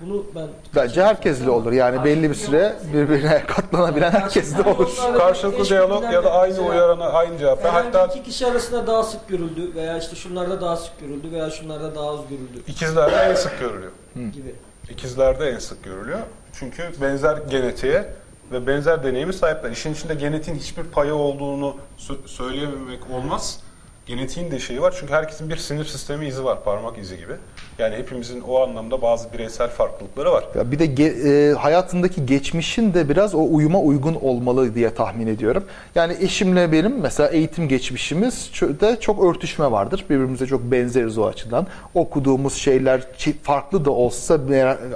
[0.00, 0.48] Bunu ben...
[0.74, 1.72] Bence herkesle olur.
[1.72, 4.90] Yani belli bir süre birbirine katlanabilen herkesle olur.
[5.18, 7.64] Karşılıklı diyalog ya da aynı uyarana aynı cevap.
[7.64, 11.32] Ve Herhangi hatta iki kişi arasında daha sık görüldü veya işte şunlarda daha sık görüldü
[11.32, 13.92] veya şunlarda daha az görüldü ikizlerde en sık görülüyor.
[14.14, 14.54] gibi.
[14.90, 16.18] İkizlerde en sık görülüyor.
[16.52, 18.12] Çünkü benzer genetiğe
[18.52, 19.70] ve benzer deneyimi sahipler.
[19.70, 23.60] İşin içinde genetiğin hiçbir payı olduğunu sö- söyleyememek olmaz.
[24.06, 27.32] Genetiğin de şeyi var çünkü herkesin bir sinir sistemi izi var, parmak izi gibi.
[27.78, 30.44] Yani hepimizin o anlamda bazı bireysel farklılıkları var.
[30.54, 35.26] Ya bir de ge- e, hayatındaki geçmişin de biraz o uyuma uygun olmalı diye tahmin
[35.26, 35.64] ediyorum.
[35.94, 38.50] Yani eşimle benim mesela eğitim geçmişimiz
[38.80, 40.04] de çok örtüşme vardır.
[40.10, 41.66] Birbirimize çok benzeriz o açıdan.
[41.94, 43.02] Okuduğumuz şeyler
[43.42, 44.38] farklı da olsa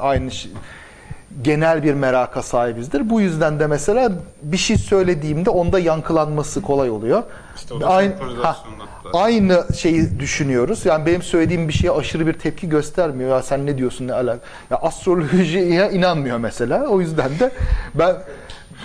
[0.00, 0.52] aynı şey-
[1.42, 3.10] genel bir meraka sahibizdir.
[3.10, 4.12] Bu yüzden de mesela
[4.42, 7.22] bir şey söylediğimde onda yankılanması kolay oluyor.
[7.56, 8.56] İşte Aynı, ha,
[9.12, 10.86] aynı şeyi düşünüyoruz.
[10.86, 13.30] Yani benim söylediğim bir şeye aşırı bir tepki göstermiyor.
[13.30, 14.38] Ya sen ne diyorsun ne alak?
[14.70, 16.86] Ya astrolojiye inanmıyor mesela.
[16.86, 17.50] O yüzden de
[17.94, 18.16] ben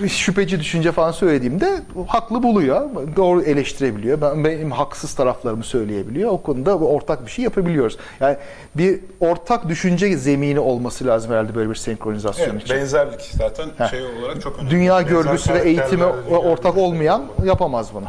[0.07, 2.89] şüpheci düşünce falan söylediğimde haklı buluyor.
[3.15, 4.21] Doğru eleştirebiliyor.
[4.21, 6.31] Ben benim haksız taraflarımı söyleyebiliyor.
[6.31, 7.97] O konuda ortak bir şey yapabiliyoruz.
[8.19, 8.37] Yani
[8.75, 12.75] bir ortak düşünce zemini olması lazım herhalde böyle bir senkronizasyon Evet, için.
[12.75, 13.89] benzerlik zaten Heh.
[13.91, 14.71] şey olarak çok önemli.
[14.71, 18.07] Dünya Benzer görgüsü ve dünya ortak olmayan yapamaz bunu.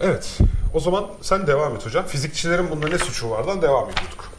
[0.00, 0.38] Evet.
[0.74, 2.04] O zaman sen devam et hocam.
[2.04, 4.29] Fizikçilerin bunda ne suçu vardan devam ediyorduk.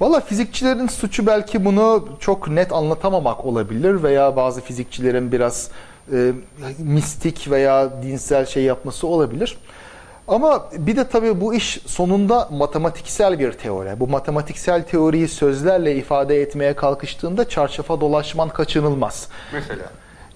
[0.00, 5.68] Valla fizikçilerin suçu belki bunu çok net anlatamamak olabilir veya bazı fizikçilerin biraz
[6.12, 6.32] e,
[6.78, 9.58] mistik veya dinsel şey yapması olabilir.
[10.28, 14.00] Ama bir de tabii bu iş sonunda matematiksel bir teori.
[14.00, 19.28] Bu matematiksel teoriyi sözlerle ifade etmeye kalkıştığında çarşafa dolaşman kaçınılmaz.
[19.52, 19.82] Mesela.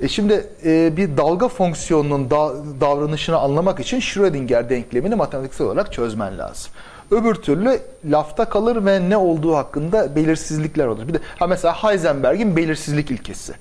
[0.00, 6.38] E şimdi e, bir dalga fonksiyonunun da- davranışını anlamak için Schrödinger denklemini matematiksel olarak çözmen
[6.38, 6.72] lazım.
[7.10, 11.08] Öbür türlü lafta kalır ve ne olduğu hakkında belirsizlikler olur.
[11.08, 13.52] Bir de ha mesela Heisenberg'in belirsizlik ilkesi.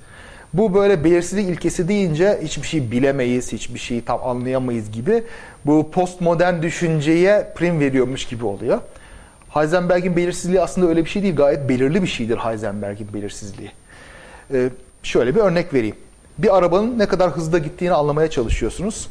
[0.54, 5.24] Bu böyle belirsizlik ilkesi deyince hiçbir şey bilemeyiz, hiçbir şeyi tam anlayamayız gibi
[5.66, 8.80] bu postmodern düşünceye prim veriyormuş gibi oluyor.
[9.50, 11.36] Heisenberg'in belirsizliği aslında öyle bir şey değil.
[11.36, 13.72] Gayet belirli bir şeydir Heisenberg'in belirsizliği.
[14.54, 14.70] Ee,
[15.04, 15.96] şöyle bir örnek vereyim.
[16.38, 19.10] Bir arabanın ne kadar hızda gittiğini anlamaya çalışıyorsunuz.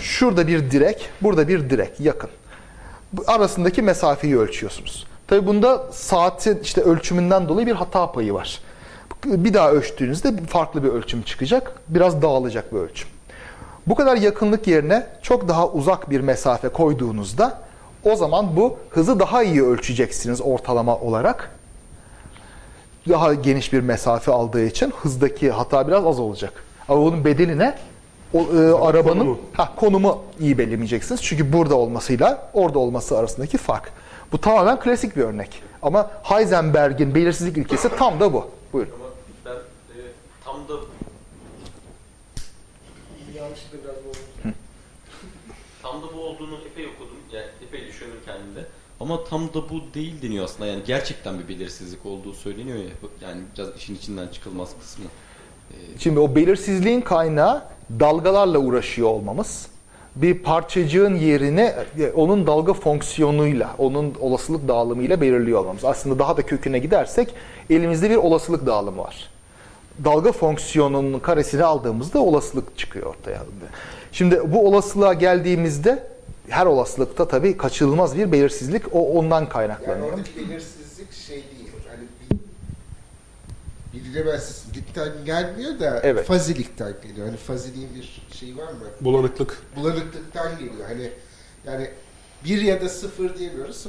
[0.00, 2.30] Şurada bir direk, burada bir direk yakın.
[3.26, 5.06] Arasındaki mesafeyi ölçüyorsunuz.
[5.26, 8.60] Tabi bunda saatin işte ölçümünden dolayı bir hata payı var.
[9.24, 11.72] Bir daha ölçtüğünüzde farklı bir ölçüm çıkacak.
[11.88, 13.08] Biraz dağılacak bir ölçüm.
[13.86, 17.60] Bu kadar yakınlık yerine çok daha uzak bir mesafe koyduğunuzda
[18.04, 21.50] o zaman bu hızı daha iyi ölçeceksiniz ortalama olarak
[23.08, 26.52] daha geniş bir mesafe aldığı için hızdaki hata biraz az olacak.
[26.88, 27.74] Ama bunun bedeli ne?
[28.36, 29.38] O, e, arabanın konumu.
[29.52, 31.22] ha, konumu iyi belirleyeceksiniz.
[31.22, 33.92] Çünkü burada olmasıyla orada olması arasındaki fark.
[34.32, 35.62] Bu tamamen klasik bir örnek.
[35.82, 38.50] Ama Heisenberg'in belirsizlik ilkesi tam da bu.
[38.72, 38.92] Buyurun.
[38.92, 39.08] Ama
[39.44, 40.02] ben e,
[40.44, 40.80] tam da
[43.36, 43.94] Yanlışlıkla biraz
[45.82, 47.16] tam da bu olduğunu epey okudum.
[47.32, 48.66] Yani epey düşündüm kendimde.
[49.00, 50.66] Ama tam da bu değil deniyor aslında.
[50.66, 52.90] Yani gerçekten bir belirsizlik olduğu söyleniyor ya.
[53.20, 55.04] Yani biraz işin içinden çıkılmaz kısmı.
[55.98, 57.62] Şimdi o belirsizliğin kaynağı
[58.00, 59.66] dalgalarla uğraşıyor olmamız.
[60.16, 65.84] Bir parçacığın yerini e, onun dalga fonksiyonuyla, onun olasılık dağılımıyla belirliyor olmamız.
[65.84, 67.34] Aslında daha da köküne gidersek
[67.70, 69.30] elimizde bir olasılık dağılımı var.
[70.04, 73.42] Dalga fonksiyonunun karesini aldığımızda olasılık çıkıyor ortaya.
[74.12, 76.02] Şimdi bu olasılığa geldiğimizde
[76.48, 80.08] her olasılıkta tabii kaçınılmaz bir belirsizlik o ondan Yani kaynaklanıyor.
[80.08, 81.70] oradaki belirsizlik şey değil.
[81.88, 82.06] Hani
[84.24, 86.26] bir, bilinemezlikten gelmiyor da Evet.
[86.26, 87.26] fazilikten geliyor.
[87.26, 88.78] Hani faziliğin bir şeyi var mı?
[89.00, 89.62] Bulanıklık.
[89.76, 90.88] Bulanıklıktan geliyor.
[90.88, 91.10] Hani
[91.66, 91.90] yani
[92.44, 93.86] bir ya da sıfır diyemiyoruz.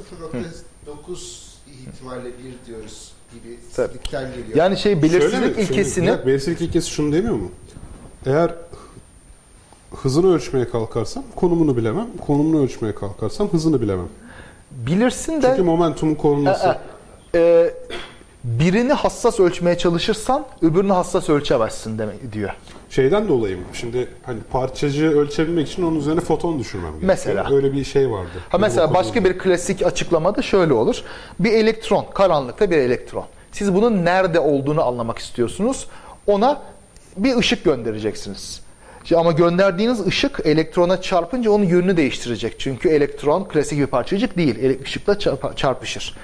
[0.86, 3.88] 0.9 ihtimalle bir diyoruz gibi Tabii.
[3.88, 4.56] sizlikten geliyor.
[4.56, 5.56] Yani şey Şöyle belirsizlik?
[5.56, 7.50] Şimdi ilkesini dakika, belirsizlik ilkesi şunu demiyor mu?
[8.26, 8.54] Eğer
[9.96, 12.06] hızını ölçmeye kalkarsam konumunu bilemem.
[12.26, 14.08] Konumunu ölçmeye kalkarsam hızını bilemem.
[14.70, 16.78] bilirsin de Çünkü momentumun korunması.
[17.34, 17.74] Ee, e,
[18.48, 22.50] birini hassas ölçmeye çalışırsan öbürünü hassas ölçemezsin demek diyor.
[22.90, 23.62] Şeyden dolayı mı?
[23.72, 27.08] Şimdi hani parçacığı ölçebilmek için onun üzerine foton düşürmem gerekiyor.
[27.08, 27.54] Mesela.
[27.54, 28.28] Öyle bir şey vardı.
[28.48, 31.02] Ha mesela Benim başka bir klasik açıklamada şöyle olur.
[31.40, 33.24] Bir elektron, karanlıkta bir elektron.
[33.52, 35.86] Siz bunun nerede olduğunu anlamak istiyorsunuz.
[36.26, 36.62] Ona
[37.16, 38.60] bir ışık göndereceksiniz.
[39.16, 42.60] Ama gönderdiğiniz ışık elektrona çarpınca onun yönünü değiştirecek.
[42.60, 44.58] Çünkü elektron klasik bir parçacık değil.
[44.84, 46.16] Çarp- çarpışır.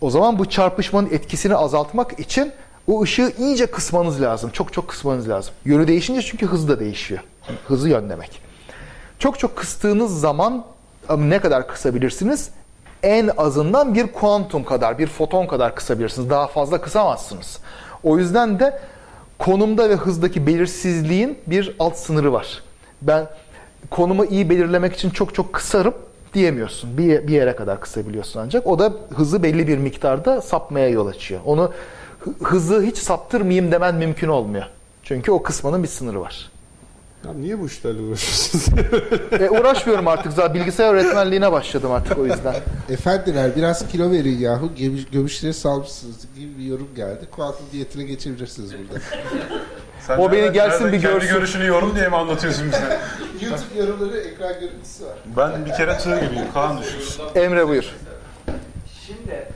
[0.00, 2.52] O zaman bu çarpışmanın etkisini azaltmak için
[2.86, 4.50] o ışığı iyice kısmanız lazım.
[4.50, 5.54] Çok çok kısmanız lazım.
[5.64, 7.20] Yönü değişince çünkü hız da değişiyor.
[7.66, 8.40] Hızı yön demek.
[9.18, 10.64] Çok çok kıstığınız zaman
[11.08, 12.50] ama ne kadar kısabilirsiniz?
[13.02, 16.30] En azından bir kuantum kadar, bir foton kadar kısabilirsiniz.
[16.30, 17.58] Daha fazla kısamazsınız.
[18.02, 18.80] O yüzden de
[19.38, 22.62] konumda ve hızdaki belirsizliğin bir alt sınırı var.
[23.02, 23.26] Ben
[23.90, 25.94] konumu iyi belirlemek için çok çok kısarım
[26.34, 26.98] diyemiyorsun.
[26.98, 28.66] Bir, bir yere kadar kısabiliyorsun ancak.
[28.66, 31.40] O da hızı belli bir miktarda sapmaya yol açıyor.
[31.44, 31.72] Onu
[32.20, 34.64] hı- hızı hiç saptırmayayım demen mümkün olmuyor.
[35.02, 36.50] Çünkü o kısmanın bir sınırı var.
[37.26, 38.78] Ya niye bu işlerle uğraşıyorsunuz?
[39.40, 42.54] E, uğraşmıyorum artık zaten bilgisayar öğretmenliğine başladım artık o yüzden.
[42.90, 44.70] Efendiler biraz kilo verin yahu.
[44.78, 47.26] Gömüş, gömüşleri salmışsınız gibi bir yorum geldi.
[47.30, 49.04] Kuantum diyetine geçebilirsiniz burada.
[50.06, 51.34] Sen O beni gelsin nereden bir kendi görsün.
[51.34, 52.98] görüşünü yorum diye mi anlatıyorsun bize?
[53.46, 55.14] YouTube yorumları ekran görüntüsü var.
[55.36, 56.46] ben bir kere tığ gibiyim.
[56.54, 57.22] Kaan düşünsün.
[57.34, 57.94] Emre buyur.
[59.06, 59.48] Şimdi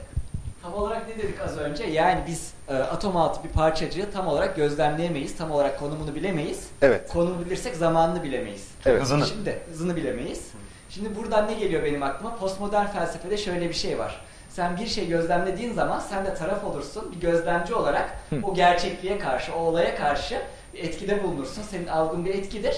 [0.63, 1.83] tam olarak ne dedik az önce?
[1.83, 5.37] Yani biz e, atom altı bir parçacığı tam olarak gözlemleyemeyiz.
[5.37, 6.67] Tam olarak konumunu bilemeyiz.
[6.81, 7.09] Evet.
[7.13, 8.67] Konumu bilirsek zamanını bilemeyiz.
[8.85, 9.01] Evet.
[9.01, 9.27] Hızını.
[9.27, 10.41] Şimdi hızını bilemeyiz.
[10.89, 12.35] Şimdi buradan ne geliyor benim aklıma?
[12.35, 14.21] Postmodern felsefede şöyle bir şey var.
[14.55, 17.11] Sen bir şey gözlemlediğin zaman sen de taraf olursun.
[17.15, 20.37] Bir gözlemci olarak o gerçekliğe karşı, o olaya karşı
[20.73, 21.61] bir etkide bulunursun.
[21.71, 22.75] Senin algın bir etkidir.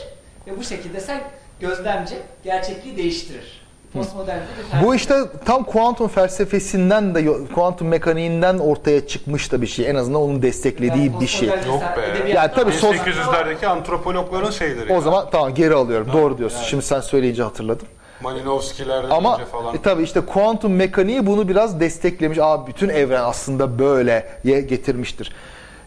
[0.47, 1.21] Ve bu şekilde sen
[1.59, 3.65] gözlemci gerçekliği değiştirir.
[3.93, 4.85] Postmodern bir felsefe.
[4.87, 5.15] Bu işte
[5.45, 9.89] tam kuantum felsefesinden de kuantum mekaniğinden ortaya çıkmış da bir şey.
[9.89, 11.47] En azından onun desteklediği Yani bir şey.
[11.49, 12.05] Yok be.
[12.11, 12.79] edebiyatta Ya tabii var.
[12.79, 14.93] sos- 1800'lerdeki antropologların şeyleri.
[14.93, 16.07] O zaman tamam geri alıyorum.
[16.13, 16.63] Doğru diyorsun.
[16.63, 17.87] Şimdi sen söyleyince hatırladım.
[18.21, 19.75] Malinowski'lerden Ama önce falan.
[19.75, 22.37] e, tabii işte kuantum mekaniği bunu biraz desteklemiş.
[22.41, 25.33] Aa bütün evren aslında böyle ye getirmiştir.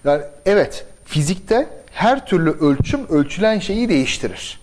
[0.04, 4.60] Yani evet fizikte her türlü ölçüm ölçülen şeyi değiştirir.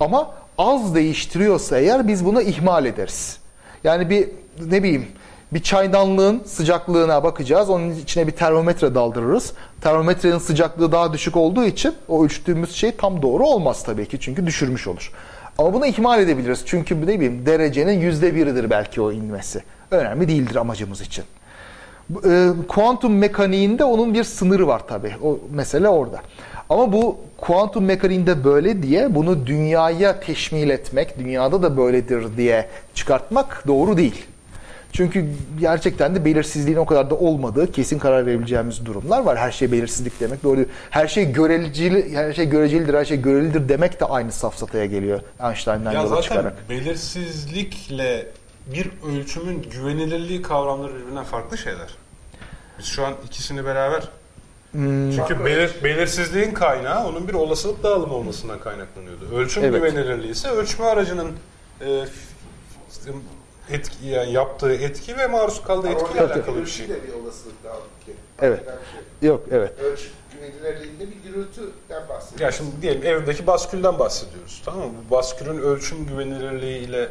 [0.00, 3.38] Ama az değiştiriyorsa eğer biz bunu ihmal ederiz.
[3.84, 4.28] Yani bir
[4.66, 5.06] ne bileyim
[5.52, 7.70] bir çaydanlığın sıcaklığına bakacağız.
[7.70, 9.52] Onun içine bir termometre daldırırız.
[9.80, 14.20] Termometrenin sıcaklığı daha düşük olduğu için o ölçtüğümüz şey tam doğru olmaz tabii ki.
[14.20, 15.12] Çünkü düşürmüş olur.
[15.60, 16.62] Ama bunu ihmal edebiliriz.
[16.66, 19.62] Çünkü ne bileyim derecenin yüzde biridir belki o inmesi.
[19.90, 21.24] Önemli değildir amacımız için.
[22.24, 25.12] E, Kuantum mekaniğinde onun bir sınırı var tabii.
[25.22, 26.20] O mesele orada.
[26.68, 33.64] Ama bu kuantum mekaniğinde böyle diye bunu dünyaya teşmil etmek, dünyada da böyledir diye çıkartmak
[33.66, 34.26] doğru değil.
[34.92, 35.26] Çünkü
[35.60, 39.38] gerçekten de belirsizliğin o kadar da olmadığı kesin karar verebileceğimiz durumlar var.
[39.38, 40.64] Her şey belirsizlik demek doğru.
[40.90, 45.92] Her şey göreceli, her şey görecelidir, her şey görelidir demek de aynı safsataya geliyor Einstein'dan
[45.92, 46.68] Ya yola zaten çıkarak.
[46.70, 48.26] belirsizlikle
[48.74, 51.88] bir ölçümün güvenilirliği kavramları birbirinden farklı şeyler.
[52.78, 54.02] Biz şu an ikisini beraber
[54.72, 55.10] Hmm.
[55.16, 59.28] çünkü belir, belirsizliğin kaynağı onun bir olasılık dağılımı olmasından kaynaklanıyordu.
[59.36, 59.74] Ölçüm Evet.
[59.74, 61.30] güvenilirliği ise ölçme aracının
[61.80, 62.04] e,
[63.72, 66.88] etki, yani yaptığı etki ve maruz kaldığı Ama etkiyle orada alakalı bir şey.
[66.88, 68.14] de bir olasılık daha ki.
[68.42, 68.60] Evet.
[68.60, 68.66] Bir
[69.20, 69.28] şey.
[69.28, 69.78] Yok evet.
[69.78, 72.40] Ölçü güvenilirliğinde bir gürültüden bahsediyoruz.
[72.40, 74.62] Ya şimdi diyelim evdeki baskülden bahsediyoruz.
[74.64, 74.94] Tamam mı?
[75.06, 77.08] Bu baskülün ölçüm güvenilirliği ile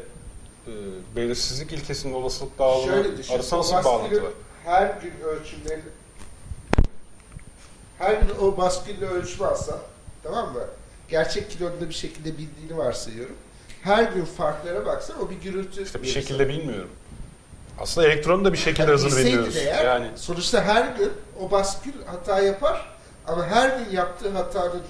[0.68, 0.72] e,
[1.16, 2.94] belirsizlik ilkesinin olasılık dağılımı
[3.34, 4.32] arasında nasıl bir bağlantı var?
[4.66, 5.84] Her gün ölçümlerini
[8.00, 9.78] her gün o baskülle ölçüm alsan
[10.24, 10.64] tamam mı?
[11.10, 13.36] Gerçek kilonda bir şekilde bildiğini varsayıyorum.
[13.90, 15.84] Her gün farklara baksan o bir gürültü.
[15.84, 16.50] İşte bir şekilde sana.
[16.50, 16.90] bilmiyorum.
[17.80, 19.58] Aslında elektronun da bir şekilde Yani hızını bilmiyoruz.
[19.58, 21.12] eğer, Yani sonuçta her gün
[21.42, 24.82] o baskül hata yapar ama her gün yaptığı hatanın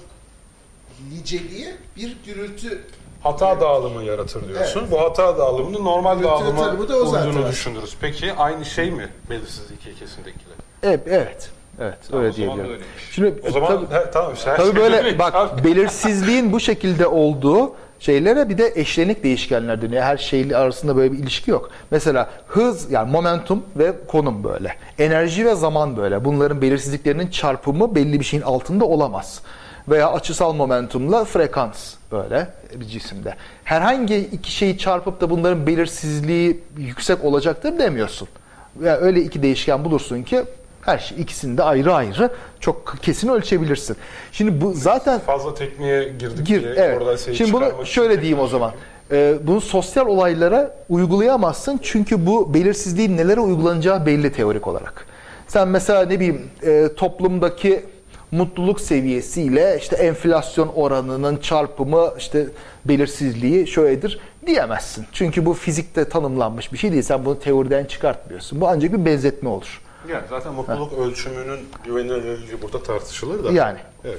[1.12, 2.82] niceliği bir gürültü
[3.22, 4.80] hata dağılımı yaratır diyorsun.
[4.80, 4.90] Evet.
[4.90, 7.96] Bu hata dağılımının normal Gürültü dağılıma da uyduğunu düşünürüz.
[8.00, 10.56] Peki aynı şey mi belirsizlik ilkesindekiler?
[10.82, 11.50] Evet, evet.
[11.80, 12.80] Evet, Tamam, öyle diyebilirim.
[13.10, 14.34] Şimdi O zaman tabii- he, tamam.
[14.44, 20.02] Tabii şey böyle bak belirsizliğin bu şekilde olduğu şeylere bir de eşlenik değişkenler dönüyor.
[20.02, 21.70] Her şeyle arasında böyle bir ilişki yok.
[21.90, 24.74] Mesela hız yani momentum ve konum böyle.
[24.98, 26.24] Enerji ve zaman böyle.
[26.24, 29.42] Bunların belirsizliklerinin çarpımı belli bir şeyin altında olamaz.
[29.88, 33.34] Veya açısal momentumla frekans böyle bir cisimde.
[33.64, 38.28] Herhangi iki şeyi çarpıp da bunların belirsizliği yüksek olacaktır demiyorsun.
[38.76, 40.44] Veya öyle iki değişken bulursun ki
[40.90, 42.30] her şey ikisini de ayrı ayrı
[42.60, 43.96] çok kesin ölçebilirsin.
[44.32, 47.02] Şimdi bu zaten Fazla tekniğe girdik Gir, diye evet.
[47.02, 48.72] oradan şeyi Şimdi bunu şöyle diyeyim o zaman.
[49.12, 55.06] Ee, bunu sosyal olaylara uygulayamazsın çünkü bu belirsizliğin nelere uygulanacağı belli teorik olarak.
[55.48, 57.84] Sen mesela ne bileyim e, toplumdaki
[58.30, 62.46] mutluluk seviyesiyle işte enflasyon oranının çarpımı işte
[62.84, 65.06] belirsizliği şöyledir diyemezsin.
[65.12, 67.02] Çünkü bu fizikte tanımlanmış bir şey değil.
[67.02, 68.60] Sen bunu teoriden çıkartmıyorsun.
[68.60, 69.80] Bu ancak bir benzetme olur.
[70.08, 73.52] Yani zaten mutluluk ölçümünün güvenilirliği burada tartışılır da.
[73.52, 73.78] Yani.
[74.04, 74.18] Evet.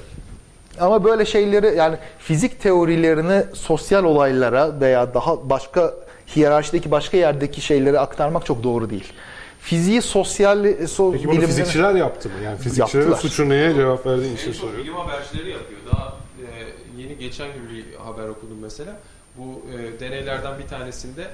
[0.79, 5.93] Ama böyle şeyleri yani fizik teorilerini sosyal olaylara veya daha başka
[6.35, 9.13] hiyerarşideki başka yerdeki şeyleri aktarmak çok doğru değil.
[9.59, 12.35] Fiziği sosyal so, Peki bunu bilimlere- fizikçilerin yaptı mı?
[12.45, 13.29] Yani fizikçilerin Yaptılar.
[13.29, 14.83] suçu neye cevap verdiğin için soruyorum.
[14.83, 15.79] bilim habercileri yapıyor.
[15.93, 18.91] Daha e, yeni geçen gün bir haber okudum mesela.
[19.37, 21.27] Bu e, deneylerden bir tanesinde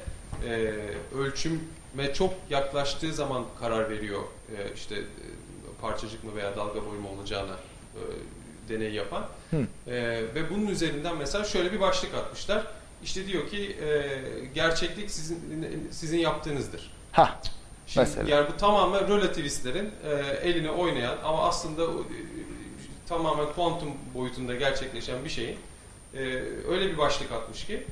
[0.50, 0.74] e,
[1.98, 4.22] ölçüme çok yaklaştığı zaman karar veriyor.
[4.58, 5.02] E, işte e,
[5.82, 7.56] parçacık mı veya dalga boyu mu olacağına
[7.96, 8.02] e,
[8.70, 9.26] deney yapan.
[9.52, 9.68] Hı.
[9.88, 9.96] E,
[10.36, 12.64] ve bunun üzerinden mesela şöyle bir başlık atmışlar.
[13.04, 16.92] İşte diyor ki e, gerçeklik sizin sizin yaptığınızdır.
[17.12, 17.42] Ha,
[17.88, 18.36] Şimdi, Mesela.
[18.36, 20.10] Yani bu tamamen relativistlerin e,
[20.50, 22.06] eline oynayan ama aslında e,
[23.10, 25.58] tamamen kuantum boyutunda gerçekleşen bir şeyin
[26.14, 26.20] e,
[26.70, 27.84] öyle bir başlık atmış ki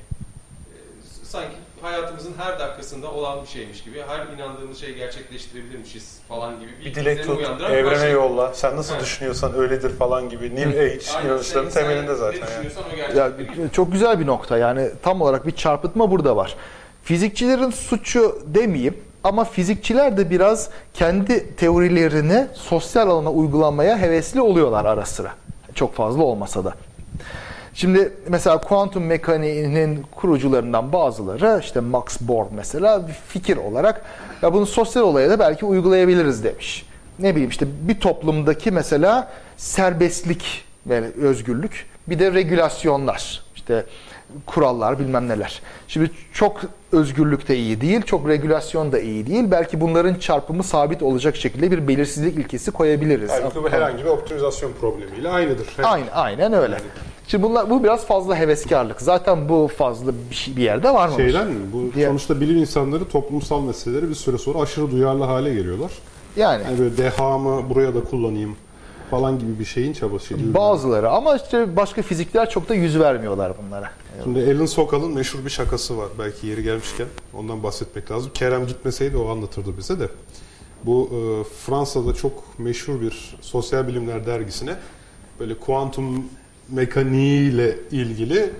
[1.36, 6.90] sanki hayatımızın her dakikasında olan bir şeymiş gibi, her inandığımız şeyi gerçekleştirebilirmişiz falan gibi Bir
[6.90, 8.12] izlenim dilek tut, uyandıran bir evrene başlık.
[8.12, 8.54] yolla.
[8.54, 9.02] Sen nasıl Evet.
[9.04, 10.56] düşünüyorsan öyledir falan gibi.
[10.56, 12.46] New Age inanışların temelinde zaten.
[13.16, 13.18] Yani.
[13.18, 13.32] ya,
[13.72, 16.56] çok güzel bir nokta yani tam olarak bir çarpıtma burada var.
[17.04, 25.04] Fizikçilerin suçu demeyeyim ama fizikçiler de biraz kendi teorilerini sosyal alana uygulamaya hevesli oluyorlar ara
[25.04, 25.32] sıra.
[25.74, 26.74] Çok fazla olmasa da.
[27.76, 34.04] Şimdi mesela kuantum mekaniğinin kurucularından bazıları işte Max Born mesela bir fikir olarak
[34.42, 36.86] ya bunu sosyal olaya da belki uygulayabiliriz demiş.
[37.18, 43.84] Ne bileyim işte bir toplumdaki mesela serbestlik ve özgürlük bir de regülasyonlar işte
[44.46, 45.62] kurallar bilmem neler.
[45.88, 46.60] Şimdi çok
[46.92, 49.44] özgürlük de iyi değil, çok regülasyon da iyi değil.
[49.50, 53.30] Belki bunların çarpımı sabit olacak şekilde bir belirsizlik ilkesi koyabiliriz.
[53.30, 55.66] Halbuki bu herhangi bir optimizasyon problemiyle aynıdır.
[55.76, 55.86] Evet.
[55.86, 56.78] Aynen, aynen öyle.
[57.28, 59.00] Şimdi bunlar bu biraz fazla heveskarlık.
[59.00, 61.14] Zaten bu fazla bir, şey, bir yerde var mı?
[61.16, 61.60] Şeyden mi?
[61.72, 65.90] Bu Diye- sonuçta bilim insanları toplumsal meseleleri bir süre sonra aşırı duyarlı hale geliyorlar.
[66.36, 68.56] Yani Yani böyle dehamı buraya da kullanayım
[69.10, 70.54] falan gibi bir şeyin çabasıyla.
[70.54, 73.90] bazıları ama işte başka fizikler çok da yüz vermiyorlar bunlara.
[74.24, 76.08] Şimdi Alan Sokal'ın meşhur bir şakası var.
[76.18, 78.30] Belki yeri gelmişken ondan bahsetmek lazım.
[78.34, 80.08] Kerem gitmeseydi o anlatırdı bize de.
[80.84, 84.74] Bu e, Fransa'da çok meşhur bir sosyal bilimler dergisine
[85.40, 86.24] böyle kuantum
[86.68, 88.50] mekaniğiyle ilgili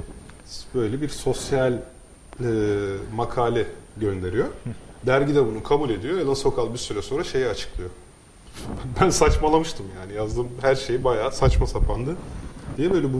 [0.75, 1.79] böyle bir sosyal e,
[3.15, 4.47] makale gönderiyor.
[5.07, 6.21] Dergi de bunu kabul ediyor.
[6.21, 7.91] Alan Sokal bir süre sonra şeyi açıklıyor.
[9.01, 12.17] Ben saçmalamıştım yani yazdığım her şey bayağı saçma sapandı
[12.77, 13.19] diye böyle bu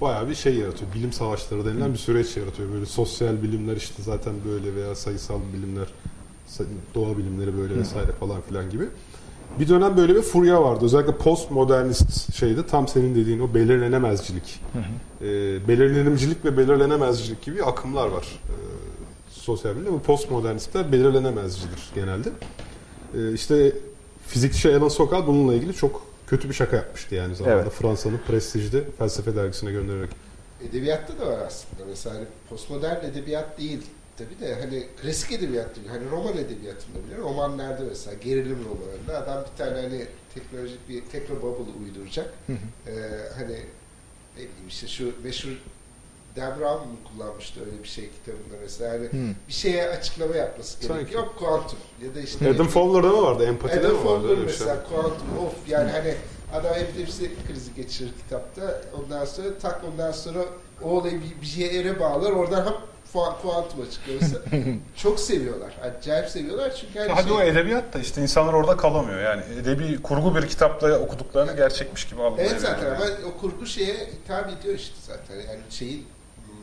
[0.00, 0.94] bayağı bir şey yaratıyor.
[0.94, 2.72] Bilim savaşları denilen bir süreç yaratıyor.
[2.72, 5.88] Böyle sosyal bilimler işte zaten böyle veya sayısal bilimler,
[6.94, 8.84] doğa bilimleri böyle vesaire falan filan gibi.
[9.58, 10.84] Bir dönem böyle bir furya vardı.
[10.84, 12.66] Özellikle postmodernist şeydi.
[12.66, 14.60] Tam senin dediğin o belirlenemezcilik.
[15.20, 15.26] Ee,
[15.68, 18.26] belirlenimcilik ve belirlenemezcilik gibi akımlar var.
[18.48, 18.52] Ee,
[19.30, 19.92] sosyal bilimde.
[19.92, 22.28] Bu postmodernistler belirlenemezcidir genelde.
[23.14, 23.72] Ee, işte
[24.26, 27.62] fizikçi Alan Sokal bununla ilgili çok kötü bir şaka yapmıştı yani zamanında.
[27.62, 27.72] Evet.
[27.72, 30.10] Fransa'nın prestijli felsefe dergisine göndererek.
[30.70, 31.84] Edebiyatta da var aslında.
[31.88, 32.16] Mesela
[32.50, 33.80] postmodern edebiyat değil
[34.24, 35.88] tabii de hani klasik edebiyat değil.
[35.88, 41.72] Hani roman edebiyatında bile romanlarda mesela gerilim romanında adam bir tane hani teknolojik bir teknobubble
[41.84, 42.34] uyduracak.
[42.50, 42.54] Ee,
[43.38, 43.52] hani
[44.36, 45.50] ne bileyim işte şu meşhur
[46.36, 49.34] Brown mu kullanmıştı öyle bir şey kitabında mesela hani Hmm.
[49.48, 50.88] bir şeye açıklama yapması Sanki.
[50.94, 51.22] gerekiyor.
[51.22, 53.44] Yok kuantum ya da işte Adam Fowler'da mı vardı?
[53.46, 54.04] Empatide Adam mi vardı?
[54.08, 54.58] Fowler Öyle bir şey.
[54.66, 56.14] mesela kuantum of yani hani
[56.52, 60.44] adam epilepsi krizi geçirir kitapta ondan sonra tak ondan sonra
[60.82, 64.42] o olayı bir, bir yere bağlar oradan hop fu- kuantuma çıkıyor mesela.
[64.96, 65.72] Çok seviyorlar.
[65.82, 69.20] Acayip seviyorlar çünkü hani Hadi şey, o edebiyat da işte insanlar orada kalamıyor.
[69.20, 72.50] Yani edebi kurgu bir kitapta okuduklarını gerçekmiş gibi algılıyor.
[72.50, 72.96] Evet zaten yani.
[72.96, 76.06] ama o kurgu şeye hitap ediyor işte zaten yani şeyin
[76.46, 76.54] hmm,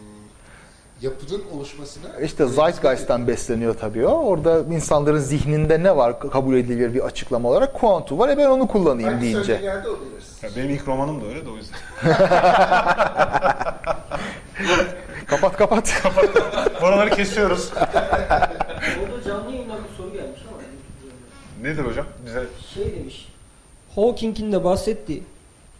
[1.01, 4.11] yapının oluşmasına İşte Zeitgeist'ten besleniyor tabii o.
[4.11, 7.73] Orada insanların zihninde ne var kabul edilir bir açıklama olarak?
[7.73, 8.29] Kuantum var.
[8.29, 9.53] E ben onu kullanayım Hangi deyince.
[10.43, 11.77] Ya benim ilk romanım da öyle de o yüzden.
[15.27, 16.01] Kapat kapat.
[16.81, 17.71] Buraları kesiyoruz.
[17.75, 21.67] Orada canlı yayından bir soru gelmiş ama.
[21.69, 22.05] Nedir hocam?
[22.25, 22.43] Bize
[22.73, 23.27] Şey demiş.
[23.95, 25.23] Hawking'in de bahsettiği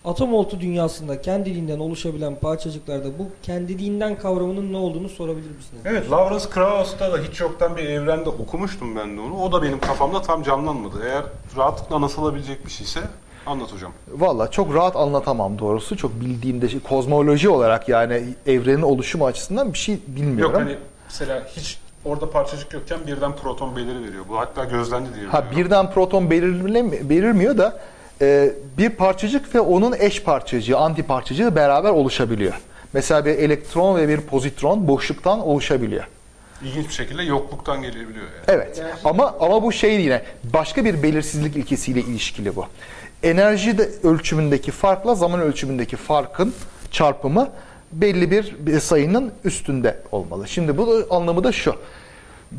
[0.06, 5.82] atom oltu dünyasında kendiliğinden oluşabilen parçacıklarda bu kendiliğinden kavramının ne olduğunu sorabilir misiniz?
[5.86, 9.42] Evet, Lawrence Krauss'ta da hiç yoktan bir evrende okumuştum ben de onu.
[9.44, 10.96] O da benim kafamda tam canlanmadı.
[11.06, 11.24] Eğer
[11.58, 13.00] rahatlıkla anlatılabilecek bir şeyse
[13.48, 13.92] anlat hocam.
[14.12, 15.98] Valla çok rahat anlatamam doğrusu.
[15.98, 20.54] Çok bildiğimde şey, kozmoloji olarak yani evrenin oluşumu açısından bir şey bilmiyorum.
[20.54, 20.76] Yok hani
[21.06, 24.26] mesela hiç orada parçacık yokken birden proton beliri veriyor.
[24.30, 25.26] Bu hatta gözlendi diye.
[25.26, 27.80] Ha birden proton belirlemi- belirmiyor da
[28.22, 32.54] e, bir parçacık ve onun eş parçacığı, anti parçacığı beraber oluşabiliyor.
[32.94, 36.04] Mesela bir elektron ve bir pozitron boşluktan oluşabiliyor.
[36.64, 38.44] İlginç bir şekilde yokluktan gelebiliyor yani.
[38.48, 38.84] Evet.
[39.04, 40.22] Ama ama bu şey yine
[40.54, 42.66] başka bir belirsizlik ilkesiyle ilişkili bu.
[43.24, 46.54] Enerji de ölçümündeki farkla zaman ölçümündeki farkın
[46.92, 47.50] çarpımı
[47.92, 50.48] belli bir, bir sayının üstünde olmalı.
[50.48, 51.76] Şimdi bu da- anlamı da şu.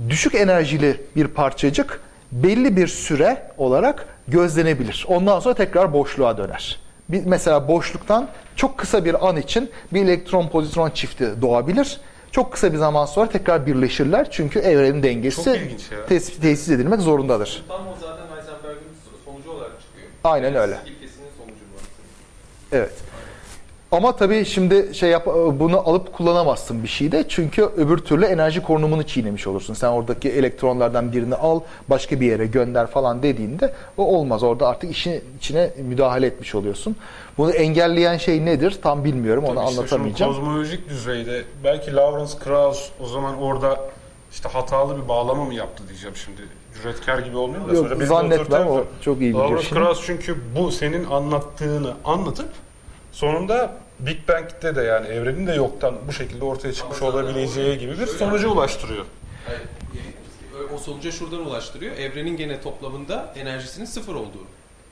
[0.08, 2.00] Düşük enerjili bir parçacık
[2.32, 5.04] belli bir süre olarak gözlenebilir.
[5.08, 6.80] Ondan sonra tekrar boşluğa döner.
[7.08, 12.00] Bir, mesela boşluktan çok kısa bir an için bir elektron pozitron çifti doğabilir.
[12.32, 14.30] Çok kısa bir zaman sonra tekrar birleşirler.
[14.30, 15.98] Çünkü evrenin dengesi Çok ilginç ya.
[15.98, 17.64] tes- tesis edilmek zorundadır.
[17.68, 18.17] Tam o zaten
[20.24, 20.74] Aynen öyle.
[21.38, 22.76] Sonucu bu.
[22.76, 22.92] Evet.
[23.92, 27.24] Ama tabii şimdi şey yap bunu alıp kullanamazsın bir şeyde.
[27.28, 29.74] Çünkü öbür türlü enerji korunumunu çiğnemiş olursun.
[29.74, 31.60] Sen oradaki elektronlardan birini al,
[31.90, 34.42] başka bir yere gönder falan dediğinde o olmaz.
[34.42, 36.96] Orada artık işin içine müdahale etmiş oluyorsun.
[37.38, 38.78] Bunu engelleyen şey nedir?
[38.82, 39.44] Tam bilmiyorum.
[39.44, 40.32] Onu Tabii işte anlatamayacağım.
[40.32, 43.80] kozmolojik düzeyde belki Lawrence Krauss o zaman orada
[44.32, 46.40] işte hatalı bir bağlama mı yaptı diyeceğim şimdi.
[46.82, 47.74] Cüretkar gibi olmuyor da.
[47.74, 49.80] Yok, sonra zannetmem, o çok iyi Lawrence şimdi.
[49.80, 52.48] Krauss çünkü bu senin anlattığını anlatıp
[53.12, 58.06] sonunda Big Bang'de de yani evrenin de yoktan bu şekilde ortaya çıkmış olabileceği gibi bir
[58.06, 59.04] sonuca ulaştırıyor.
[59.46, 59.62] Hayır,
[60.74, 61.96] o sonuca şuradan ulaştırıyor.
[61.96, 64.44] Evrenin gene toplamında enerjisinin sıfır olduğu.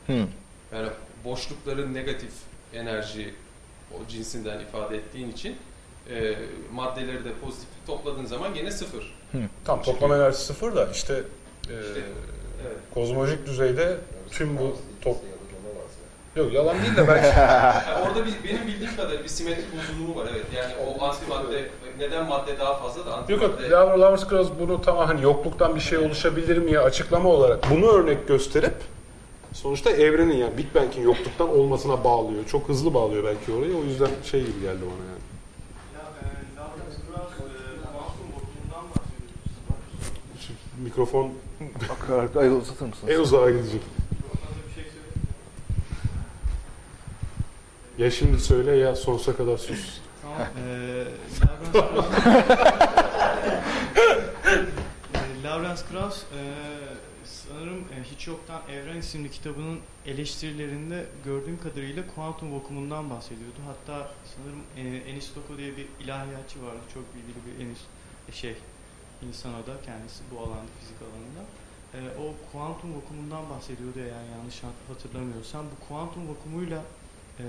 [0.07, 0.27] Hı.
[0.75, 0.89] Yani
[1.25, 2.33] boşlukların negatif
[2.75, 3.35] enerji
[3.93, 5.57] o cinsinden ifade ettiğin için
[6.11, 6.35] e,
[6.73, 9.15] maddeleri de pozitif topladığın zaman gene sıfır.
[9.65, 11.23] Tam toplam enerji sıfır da işte,
[11.71, 11.75] e,
[12.67, 12.77] Evet.
[12.95, 13.97] kozmolojik düzeyde
[14.31, 15.17] tüm bu top...
[16.37, 20.29] Yok yalan değil de belki Yani orada bir, benim bildiğim kadarıyla bir simetrik bozulma var
[20.33, 20.45] evet.
[20.57, 25.07] Yani o antimadde neden madde daha fazla da Yok yok, antimadde Lawrence Krauss bunu tamam
[25.07, 28.75] hani yokluktan bir şey oluşabilir mi ya açıklama olarak bunu örnek gösterip
[29.53, 32.47] sonuçta evrenin yani Big Bang'in yokluktan olmasına bağlıyor.
[32.47, 33.77] Çok hızlı bağlıyor belki orayı.
[33.77, 35.23] O yüzden şey gibi geldi bana yani.
[40.41, 40.53] Şu
[40.83, 43.13] Mikrofon Bak, ay, uzatır mısınız?
[43.15, 43.81] en uzağa gidecek.
[47.99, 50.01] Ya şimdi söyle ya sonsuza kadar sus.
[50.23, 50.39] Tamam.
[50.69, 51.07] Eee
[51.75, 52.07] Lawrence
[55.15, 56.39] Eee, Lawrence Krauss eee,
[57.25, 63.57] sanırım e, Hiç Yoktan Evren isimli kitabının eleştirilerinde gördüğüm kadarıyla kuantum vakumundan bahsediyordu.
[63.67, 66.79] Hatta sanırım e, Enis Toko diye bir ilahiyatçı vardı.
[66.95, 67.79] Çok bilgili bir Enis
[68.29, 68.55] e, şey
[69.23, 71.43] insan o da kendisi bu alanda fizik alanında.
[71.95, 75.67] E, o kuantum vakumundan bahsediyordu eğer yanlış hatırlamıyorsam.
[75.67, 76.83] Bu kuantum vakumuyla
[77.39, 77.45] e,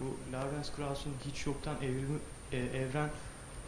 [0.00, 2.18] bu Lawrence Krauss'un Hiç Yoktan Evrimi,
[2.52, 3.10] e, Evren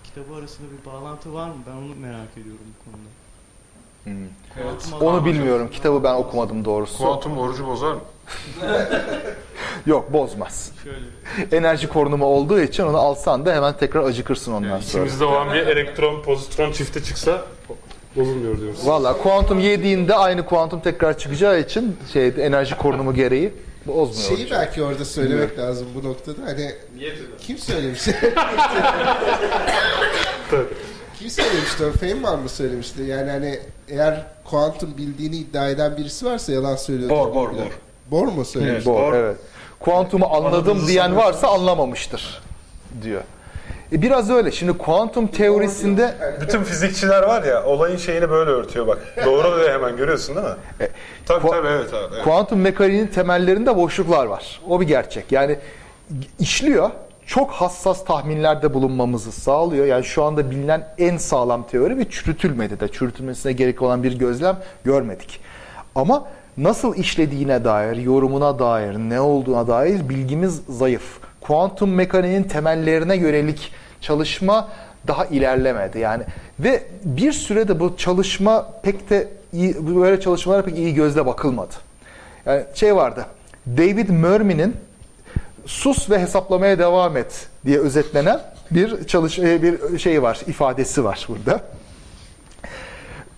[0.04, 1.62] kitabı arasında bir bağlantı var mı?
[1.66, 3.08] Ben onu merak ediyorum bu konuda.
[4.04, 4.12] Hmm.
[5.00, 5.68] Onu bilmiyorum.
[5.72, 6.98] Kitabı ben okumadım doğrusu.
[6.98, 8.00] Kuantum orucu bozar mı?
[9.86, 10.72] Yok bozmaz.
[10.84, 15.04] Şöyle Enerji korunumu olduğu için onu alsan da hemen tekrar acıkırsın ondan Yani sonra.
[15.04, 17.42] içimizde olan bir elektron pozitron çifti çıksa
[18.16, 18.86] bozulmuyor diyoruz.
[18.86, 23.52] Valla kuantum yediğinde aynı kuantum tekrar çıkacağı için şey enerji korunumu gereği
[23.86, 24.28] bozmuyor.
[24.36, 24.60] Şeyi hocam.
[24.60, 26.42] belki orada söylemek lazım bu noktada.
[26.46, 27.12] Hani eder.
[27.40, 28.16] kim söylemişti?
[30.50, 30.64] Tabii.
[31.22, 31.98] Kim söylemişti?
[32.00, 33.02] Feynman mı söylemişti?
[33.02, 37.10] Yani hani eğer kuantum bildiğini iddia eden birisi varsa yalan söylüyor.
[37.10, 37.64] Bor, bor, diye.
[37.64, 37.70] bor.
[38.10, 38.86] Bor mu söylemiş?
[38.86, 39.16] Bu, Doğru.
[39.16, 39.36] evet.
[39.80, 42.42] Kuantumu anladım Anladığınızı diyen varsa anlamamıştır
[43.02, 43.22] diyor.
[43.92, 44.52] E biraz öyle.
[44.52, 48.98] Şimdi kuantum teorisinde Bütün fizikçiler var ya olayın şeyini böyle örtüyor bak.
[49.24, 50.54] Doğru da hemen görüyorsun değil mi?
[51.26, 52.14] tabii Ku- tabii evet abi.
[52.14, 52.24] Evet.
[52.24, 54.60] kuantum mekaniğinin temellerinde boşluklar var.
[54.68, 55.32] O bir gerçek.
[55.32, 55.58] Yani
[56.38, 56.90] işliyor.
[57.26, 59.86] Çok hassas tahminlerde bulunmamızı sağlıyor.
[59.86, 62.88] Yani şu anda bilinen en sağlam teori ve çürütülmedi de.
[62.88, 65.40] Çürütülmesine gerek olan bir gözlem görmedik.
[65.94, 66.24] Ama
[66.56, 71.18] nasıl işlediğine dair, yorumuna dair, ne olduğuna dair bilgimiz zayıf.
[71.40, 74.68] Kuantum mekaniğinin temellerine yönelik çalışma
[75.06, 75.98] daha ilerlemedi.
[75.98, 76.24] Yani
[76.60, 81.74] ve bir sürede bu çalışma pek de iyi, böyle çalışmalara pek iyi gözle bakılmadı.
[82.46, 83.26] Yani şey vardı.
[83.66, 84.76] David Murphy'nin
[85.66, 88.40] sus ve hesaplamaya devam et diye özetlenen
[88.70, 91.60] bir çalış e, bir şey var, ifadesi var burada.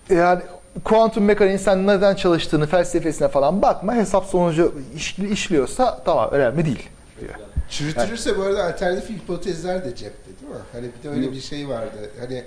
[0.09, 0.41] Yani
[0.83, 3.95] kuantum mekaniğin sen neden çalıştığını felsefesine falan bakma.
[3.95, 6.89] Hesap sonucu iş- işliyorsa tamam önemli değil.
[7.19, 7.33] diyor.
[7.69, 10.57] Çürütülürse bu arada alternatif hipotezler de cepte değil mi?
[10.71, 12.09] Hani bir de öyle bir şey vardı.
[12.19, 12.43] Hani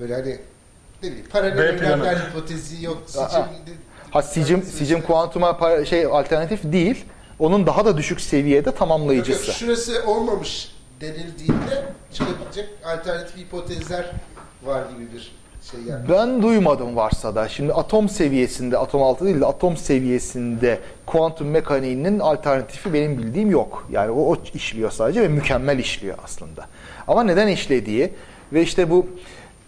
[0.00, 0.38] böyle hani
[1.02, 3.02] ne bileyim paralel evrenler hipotezi yok.
[3.06, 3.42] Sicim,
[4.10, 7.04] Ha sicim, sicim kuantuma pa- şey alternatif değil.
[7.38, 9.52] Onun daha da düşük seviyede Yok, yok, tamamlayıcısı.
[9.52, 14.10] şurası olmamış denildiğinde çıkabilecek alternatif hipotezler
[14.64, 15.32] var gibi bir
[15.70, 16.08] şey yani.
[16.08, 17.48] Ben duymadım varsa da.
[17.48, 23.88] Şimdi atom seviyesinde, atom altı değil de atom seviyesinde kuantum mekaniğinin alternatifi benim bildiğim yok.
[23.92, 26.66] Yani o, o işliyor sadece ve mükemmel işliyor aslında.
[27.08, 28.10] Ama neden işlediği
[28.52, 29.06] ve işte bu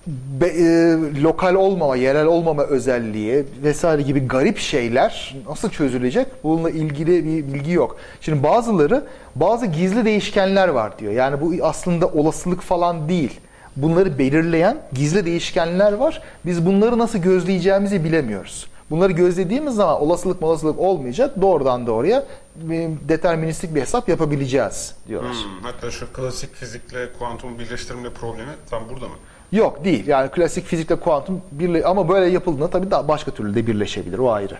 [0.06, 6.26] be- e, lokal olmama, yerel olmama özelliği vesaire gibi garip şeyler nasıl çözülecek?
[6.44, 7.96] Bununla ilgili bir bilgi yok.
[8.20, 9.04] Şimdi bazıları
[9.34, 11.12] bazı gizli değişkenler var diyor.
[11.12, 13.40] Yani bu aslında olasılık falan değil.
[13.76, 16.22] Bunları belirleyen gizli değişkenler var.
[16.46, 18.66] Biz bunları nasıl gözleyeceğimizi bilemiyoruz.
[18.90, 21.40] Bunları gözlediğimiz zaman olasılık olasılık olmayacak.
[21.40, 22.24] Doğrudan doğruya
[22.70, 25.32] e, deterministik bir hesap yapabileceğiz diyorlar.
[25.32, 29.14] Hmm, hatta şu klasik fizikle kuantum birleştirme problemi tam burada mı?
[29.52, 30.06] Yok değil.
[30.06, 34.18] Yani klasik fizikle kuantum birle ama böyle yapıldığında tabii daha başka türlü de birleşebilir.
[34.18, 34.58] O ayrı.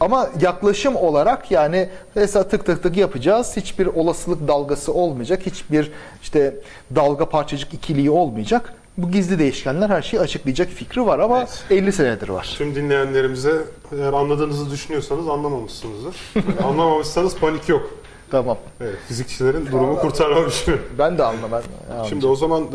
[0.00, 3.56] Ama yaklaşım olarak yani mesela tık tık tık yapacağız.
[3.56, 5.46] Hiçbir olasılık dalgası olmayacak.
[5.46, 5.90] Hiçbir
[6.22, 6.54] işte
[6.94, 8.72] dalga parçacık ikiliği olmayacak.
[8.98, 11.64] Bu gizli değişkenler her şeyi açıklayacak fikri var ama Evet.
[11.70, 12.54] 50 senedir var.
[12.58, 13.52] Tüm dinleyenlerimize
[13.98, 16.16] eğer anladığınızı düşünüyorsanız anlamamışsınızdır.
[16.64, 17.90] Anlamamışsanız panik yok.
[18.32, 18.58] Tamam.
[18.80, 20.64] Evet, fizikçilerin durumu kurtarmamış.
[20.98, 21.62] Ben de anlamam.
[22.08, 22.70] Şimdi o zaman e,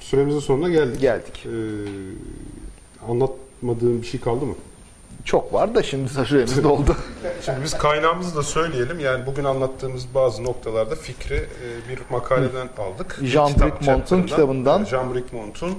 [0.00, 1.00] süremizin sonuna geldik.
[1.00, 1.46] Geldik.
[1.46, 1.54] E,
[3.10, 4.54] anlatmadığım bir şey kaldı mı?
[5.24, 6.96] Çok var da şimdi süremiz doldu.
[7.44, 9.00] Şimdi biz kaynağımızı da söyleyelim.
[9.00, 13.18] Yani bugün anlattığımız bazı noktalarda fikri e, bir makaleden aldık.
[13.20, 14.26] Bir Jean kitap Bricmont'un chapter'ından.
[14.26, 14.84] kitabından.
[14.84, 15.74] Jean Bricmont'un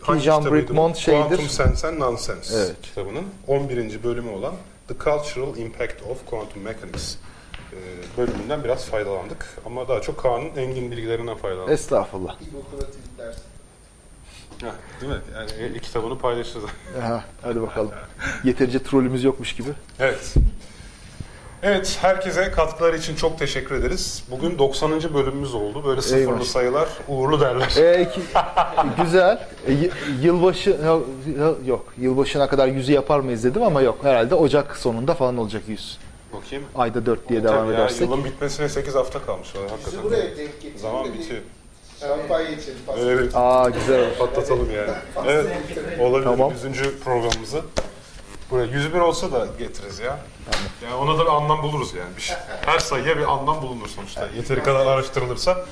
[0.00, 0.52] hangi Jean?
[0.52, 1.20] Bricmont şeydir.
[1.20, 2.74] Quantum Sense and Nonsense Evet.
[2.82, 4.04] kitabının 11.
[4.04, 4.54] bölümü olan
[4.88, 7.14] The Cultural Impact of Quantum Mechanics
[8.18, 9.46] bölümünden biraz faydalandık.
[9.66, 11.70] Ama daha çok Kaan'ın engin bilgilerinden faydalandık.
[13.18, 13.36] Ders.
[14.62, 15.18] Ha, değil mi?
[15.34, 16.64] Yani e, kitabını paylaşırız.
[17.02, 17.90] Aha, hadi bakalım.
[18.44, 19.68] Yeterince trolümüz yokmuş gibi.
[20.00, 20.34] Evet.
[21.62, 24.24] Evet, herkese katkıları için çok teşekkür ederiz.
[24.30, 25.14] Bugün 90.
[25.14, 25.84] bölümümüz oldu.
[25.86, 26.42] Böyle sıfırlı Eyvah.
[26.44, 27.74] sayılar uğurlu derler.
[27.76, 28.20] Ee, ki-
[29.02, 29.46] güzel.
[29.68, 29.72] E,
[30.22, 30.76] yılbaşı
[31.66, 31.92] yok.
[31.98, 33.98] Yılbaşına kadar yüzü yapar mıyız dedim ama yok.
[34.02, 35.98] Herhalde Ocak sonunda falan olacak yüz.
[36.32, 36.64] Bakayım.
[36.74, 38.00] Ayda 4 diye devam Tabii ya, edersek.
[38.00, 39.48] yılın bitmesine 8 hafta kalmış.
[39.54, 40.02] Bizi Hakikaten.
[40.04, 40.76] buraya denk getirin.
[40.78, 41.40] Zaman bitiyor.
[42.00, 42.48] Şampanya
[42.98, 44.14] Öyle bir Aa güzel.
[44.18, 44.90] patlatalım yani.
[45.26, 45.46] Evet,
[46.00, 46.24] olabilir.
[46.24, 46.52] Tamam.
[46.74, 47.00] 100.
[47.04, 47.62] programımızı.
[48.50, 50.18] Buraya 101 olsa da getiririz ya.
[50.84, 52.16] Yani ona da bir anlam buluruz yani.
[52.16, 52.36] Bir şey.
[52.66, 54.28] Her sayıya bir anlam bulunur sonuçta.
[54.36, 55.64] Yeteri kadar araştırılırsa.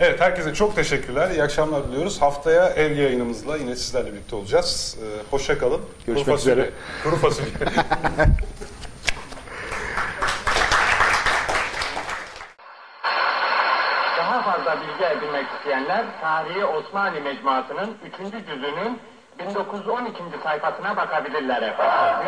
[0.00, 1.30] Evet, herkese çok teşekkürler.
[1.30, 2.22] İyi akşamlar diliyoruz.
[2.22, 4.96] Haftaya ev yayınımızla yine sizlerle birlikte olacağız.
[5.02, 5.80] Ee, hoşça kalın.
[6.06, 6.54] Görüşmek Kuru fasulye.
[6.54, 6.70] üzere.
[7.04, 7.48] Kuru fasulye.
[14.42, 18.46] fazla bilgi edinmek isteyenler Tarihi Osmanlı Mecmuası'nın 3.
[18.46, 19.00] cüzünün
[19.38, 20.22] 1912.
[20.42, 22.26] sayfasına bakabilirler efendim.